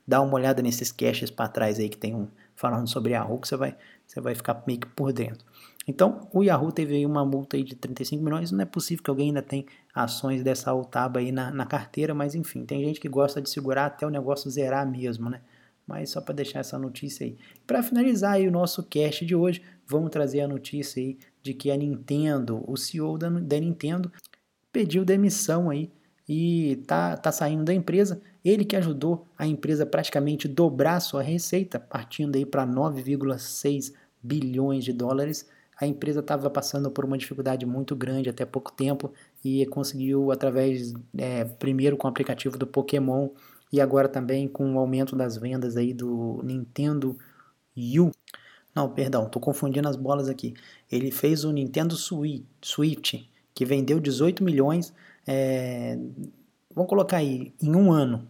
dá 0.07 0.19
uma 0.19 0.33
olhada 0.33 0.61
nesses 0.63 0.91
caches 0.91 1.29
para 1.29 1.47
trás 1.47 1.77
aí 1.77 1.89
que 1.89 1.97
tem 1.97 2.15
um 2.15 2.27
falando 2.55 2.87
sobre 2.87 3.13
Yahoo 3.13 3.39
que 3.39 3.47
você 3.47 3.55
vai, 3.55 3.75
você 4.05 4.21
vai 4.21 4.35
ficar 4.35 4.63
meio 4.65 4.79
que 4.79 4.87
por 4.87 5.11
dentro. 5.11 5.45
Então, 5.87 6.27
o 6.31 6.43
Yahoo 6.43 6.71
teve 6.71 7.05
uma 7.05 7.25
multa 7.25 7.57
aí 7.57 7.63
de 7.63 7.75
35 7.75 8.23
milhões. 8.23 8.51
Não 8.51 8.61
é 8.61 8.65
possível 8.65 9.03
que 9.03 9.09
alguém 9.09 9.27
ainda 9.27 9.41
tenha 9.41 9.65
ações 9.93 10.41
dessa 10.41 10.71
Altaba 10.71 11.19
aí 11.19 11.31
na, 11.31 11.51
na 11.51 11.65
carteira, 11.65 12.13
mas 12.13 12.35
enfim, 12.35 12.65
tem 12.65 12.83
gente 12.83 12.99
que 12.99 13.09
gosta 13.09 13.41
de 13.41 13.49
segurar 13.49 13.87
até 13.87 14.07
o 14.07 14.09
negócio 14.09 14.49
zerar 14.49 14.89
mesmo, 14.89 15.29
né? 15.29 15.41
Mas 15.85 16.11
só 16.11 16.21
para 16.21 16.35
deixar 16.35 16.59
essa 16.59 16.79
notícia 16.79 17.25
aí. 17.25 17.37
Para 17.67 17.83
finalizar 17.83 18.33
aí 18.33 18.47
o 18.47 18.51
nosso 18.51 18.81
cast 18.83 19.25
de 19.25 19.35
hoje, 19.35 19.61
vamos 19.87 20.09
trazer 20.09 20.41
a 20.41 20.47
notícia 20.47 21.01
aí 21.01 21.17
de 21.41 21.53
que 21.53 21.71
a 21.71 21.77
Nintendo, 21.77 22.63
o 22.67 22.77
CEO 22.77 23.17
da, 23.17 23.29
da 23.29 23.59
Nintendo, 23.59 24.11
pediu 24.71 25.05
demissão 25.05 25.69
aí 25.69 25.91
e 26.27 26.83
tá, 26.87 27.17
tá 27.17 27.31
saindo 27.31 27.63
da 27.63 27.73
empresa. 27.73 28.21
Ele 28.43 28.65
que 28.65 28.75
ajudou 28.75 29.27
a 29.37 29.45
empresa 29.45 29.85
praticamente 29.85 30.47
dobrar 30.47 30.99
sua 30.99 31.21
receita, 31.21 31.79
partindo 31.79 32.35
aí 32.35 32.45
para 32.45 32.65
9,6 32.65 33.93
bilhões 34.21 34.83
de 34.83 34.93
dólares. 34.93 35.47
A 35.79 35.85
empresa 35.85 36.19
estava 36.19 36.49
passando 36.49 36.89
por 36.91 37.03
uma 37.03 37.17
dificuldade 37.17 37.65
muito 37.65 37.95
grande 37.95 38.29
até 38.29 38.45
pouco 38.45 38.71
tempo 38.71 39.11
e 39.43 39.65
conseguiu, 39.67 40.31
através, 40.31 40.93
é, 41.17 41.45
primeiro 41.45 41.97
com 41.97 42.07
o 42.07 42.09
aplicativo 42.09 42.57
do 42.57 42.67
Pokémon 42.67 43.29
e 43.71 43.81
agora 43.81 44.07
também 44.07 44.47
com 44.47 44.75
o 44.75 44.79
aumento 44.79 45.15
das 45.15 45.35
vendas 45.35 45.75
aí 45.75 45.93
do 45.93 46.41
Nintendo 46.43 47.17
U. 47.75 48.11
Não, 48.75 48.89
perdão, 48.89 49.25
estou 49.25 49.41
confundindo 49.41 49.87
as 49.87 49.95
bolas 49.95 50.27
aqui. 50.27 50.53
Ele 50.91 51.11
fez 51.11 51.43
o 51.43 51.51
Nintendo 51.51 51.95
Switch, 51.95 53.13
que 53.53 53.65
vendeu 53.65 53.99
18 53.99 54.43
milhões, 54.43 54.93
é, 55.27 55.97
vamos 56.73 56.89
colocar 56.89 57.17
aí, 57.17 57.53
em 57.61 57.75
um 57.75 57.91
ano. 57.91 58.27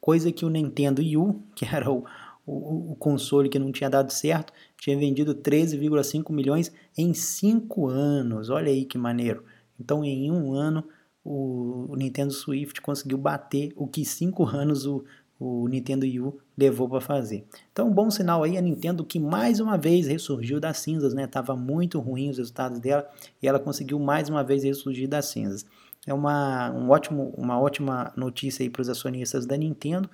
Coisa 0.00 0.32
que 0.32 0.44
o 0.44 0.50
Nintendo 0.50 1.02
U, 1.18 1.42
que 1.54 1.64
era 1.64 1.90
o, 1.90 2.04
o, 2.46 2.92
o 2.92 2.96
console 2.96 3.48
que 3.48 3.58
não 3.58 3.70
tinha 3.70 3.90
dado 3.90 4.12
certo, 4.12 4.52
tinha 4.76 4.96
vendido 4.96 5.34
13,5 5.34 6.32
milhões 6.32 6.72
em 6.96 7.14
5 7.14 7.86
anos. 7.88 8.50
Olha 8.50 8.70
aí 8.70 8.84
que 8.84 8.98
maneiro. 8.98 9.44
Então, 9.78 10.04
em 10.04 10.30
um 10.30 10.54
ano, 10.54 10.84
o, 11.24 11.86
o 11.92 11.96
Nintendo 11.96 12.32
Swift 12.32 12.80
conseguiu 12.80 13.18
bater 13.18 13.72
o 13.76 13.86
que 13.86 14.04
5 14.04 14.44
anos 14.44 14.86
o, 14.86 15.04
o 15.42 15.66
Nintendo 15.66 16.04
Wii 16.04 16.32
levou 16.56 16.88
para 16.88 17.00
fazer. 17.00 17.44
Então, 17.72 17.88
um 17.88 17.92
bom 17.92 18.10
sinal 18.10 18.44
aí 18.44 18.56
a 18.56 18.60
Nintendo 18.60 19.04
que 19.04 19.18
mais 19.18 19.58
uma 19.58 19.76
vez 19.76 20.06
ressurgiu 20.06 20.60
das 20.60 20.78
cinzas, 20.78 21.12
né? 21.12 21.26
Tava 21.26 21.56
muito 21.56 21.98
ruim 21.98 22.30
os 22.30 22.38
resultados 22.38 22.78
dela 22.78 23.08
e 23.42 23.48
ela 23.48 23.58
conseguiu 23.58 23.98
mais 23.98 24.28
uma 24.28 24.44
vez 24.44 24.62
ressurgir 24.62 25.08
das 25.08 25.26
cinzas. 25.26 25.66
É 26.06 26.14
uma, 26.14 26.70
um 26.70 26.90
ótimo, 26.90 27.34
uma 27.36 27.60
ótima 27.60 28.12
notícia 28.16 28.62
aí 28.62 28.70
para 28.70 28.82
os 28.82 28.88
acionistas 28.88 29.44
da 29.44 29.56
Nintendo 29.56 30.08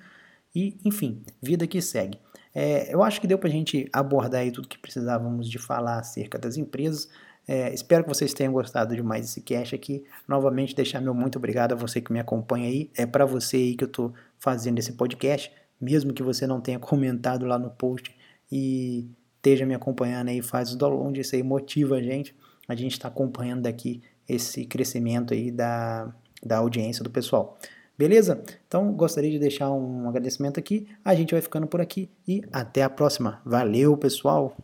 e, 0.55 0.75
enfim, 0.83 1.21
vida 1.41 1.67
que 1.67 1.81
segue. 1.81 2.17
É, 2.53 2.93
eu 2.93 3.03
acho 3.03 3.21
que 3.21 3.27
deu 3.27 3.37
para 3.37 3.49
a 3.49 3.51
gente 3.51 3.87
abordar 3.93 4.41
aí 4.41 4.51
tudo 4.51 4.67
que 4.67 4.79
precisávamos 4.79 5.47
de 5.47 5.59
falar 5.59 5.99
acerca 5.99 6.39
das 6.39 6.57
empresas. 6.57 7.07
É, 7.51 7.73
espero 7.73 8.03
que 8.03 8.09
vocês 8.09 8.31
tenham 8.31 8.53
gostado 8.53 8.95
de 8.95 9.01
mais 9.01 9.25
esse 9.25 9.41
cast 9.41 9.73
aqui. 9.73 10.03
Novamente, 10.27 10.75
deixar 10.75 11.01
meu 11.01 11.15
muito 11.15 11.39
obrigado 11.39 11.71
a 11.71 11.75
você 11.75 11.99
que 11.99 12.13
me 12.13 12.19
acompanha 12.19 12.67
aí. 12.67 12.91
É 12.95 13.07
para 13.07 13.25
você 13.25 13.57
aí 13.57 13.75
que 13.75 13.83
eu 13.83 13.87
estou 13.87 14.13
fazendo 14.37 14.77
esse 14.77 14.91
podcast, 14.91 15.51
mesmo 15.81 16.13
que 16.13 16.21
você 16.21 16.45
não 16.45 16.61
tenha 16.61 16.77
comentado 16.77 17.47
lá 17.47 17.57
no 17.57 17.71
post 17.71 18.15
e 18.51 19.09
esteja 19.37 19.65
me 19.65 19.73
acompanhando 19.73 20.29
aí, 20.29 20.43
faz 20.43 20.71
o 20.73 20.77
download, 20.77 21.19
isso 21.19 21.35
aí 21.35 21.41
motiva 21.41 21.95
a 21.95 22.03
gente. 22.03 22.35
A 22.67 22.75
gente 22.75 22.91
está 22.91 23.07
acompanhando 23.07 23.63
daqui 23.63 24.03
esse 24.27 24.63
crescimento 24.63 25.33
aí 25.33 25.49
da, 25.49 26.13
da 26.45 26.57
audiência 26.57 27.03
do 27.03 27.09
pessoal. 27.09 27.57
Beleza? 27.97 28.43
Então 28.67 28.93
gostaria 28.93 29.31
de 29.31 29.39
deixar 29.39 29.71
um 29.71 30.07
agradecimento 30.07 30.59
aqui. 30.59 30.87
A 31.03 31.15
gente 31.15 31.31
vai 31.31 31.41
ficando 31.41 31.65
por 31.65 31.81
aqui 31.81 32.11
e 32.27 32.43
até 32.51 32.83
a 32.83 32.89
próxima. 32.91 33.41
Valeu, 33.43 33.97
pessoal! 33.97 34.55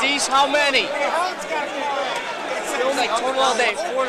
D's? 0.00 0.26
How 0.26 0.46
many? 0.50 0.84
Like 2.96 3.10
total 3.20 3.40
all 3.40 3.56
day. 3.56 3.74
Four. 3.74 4.06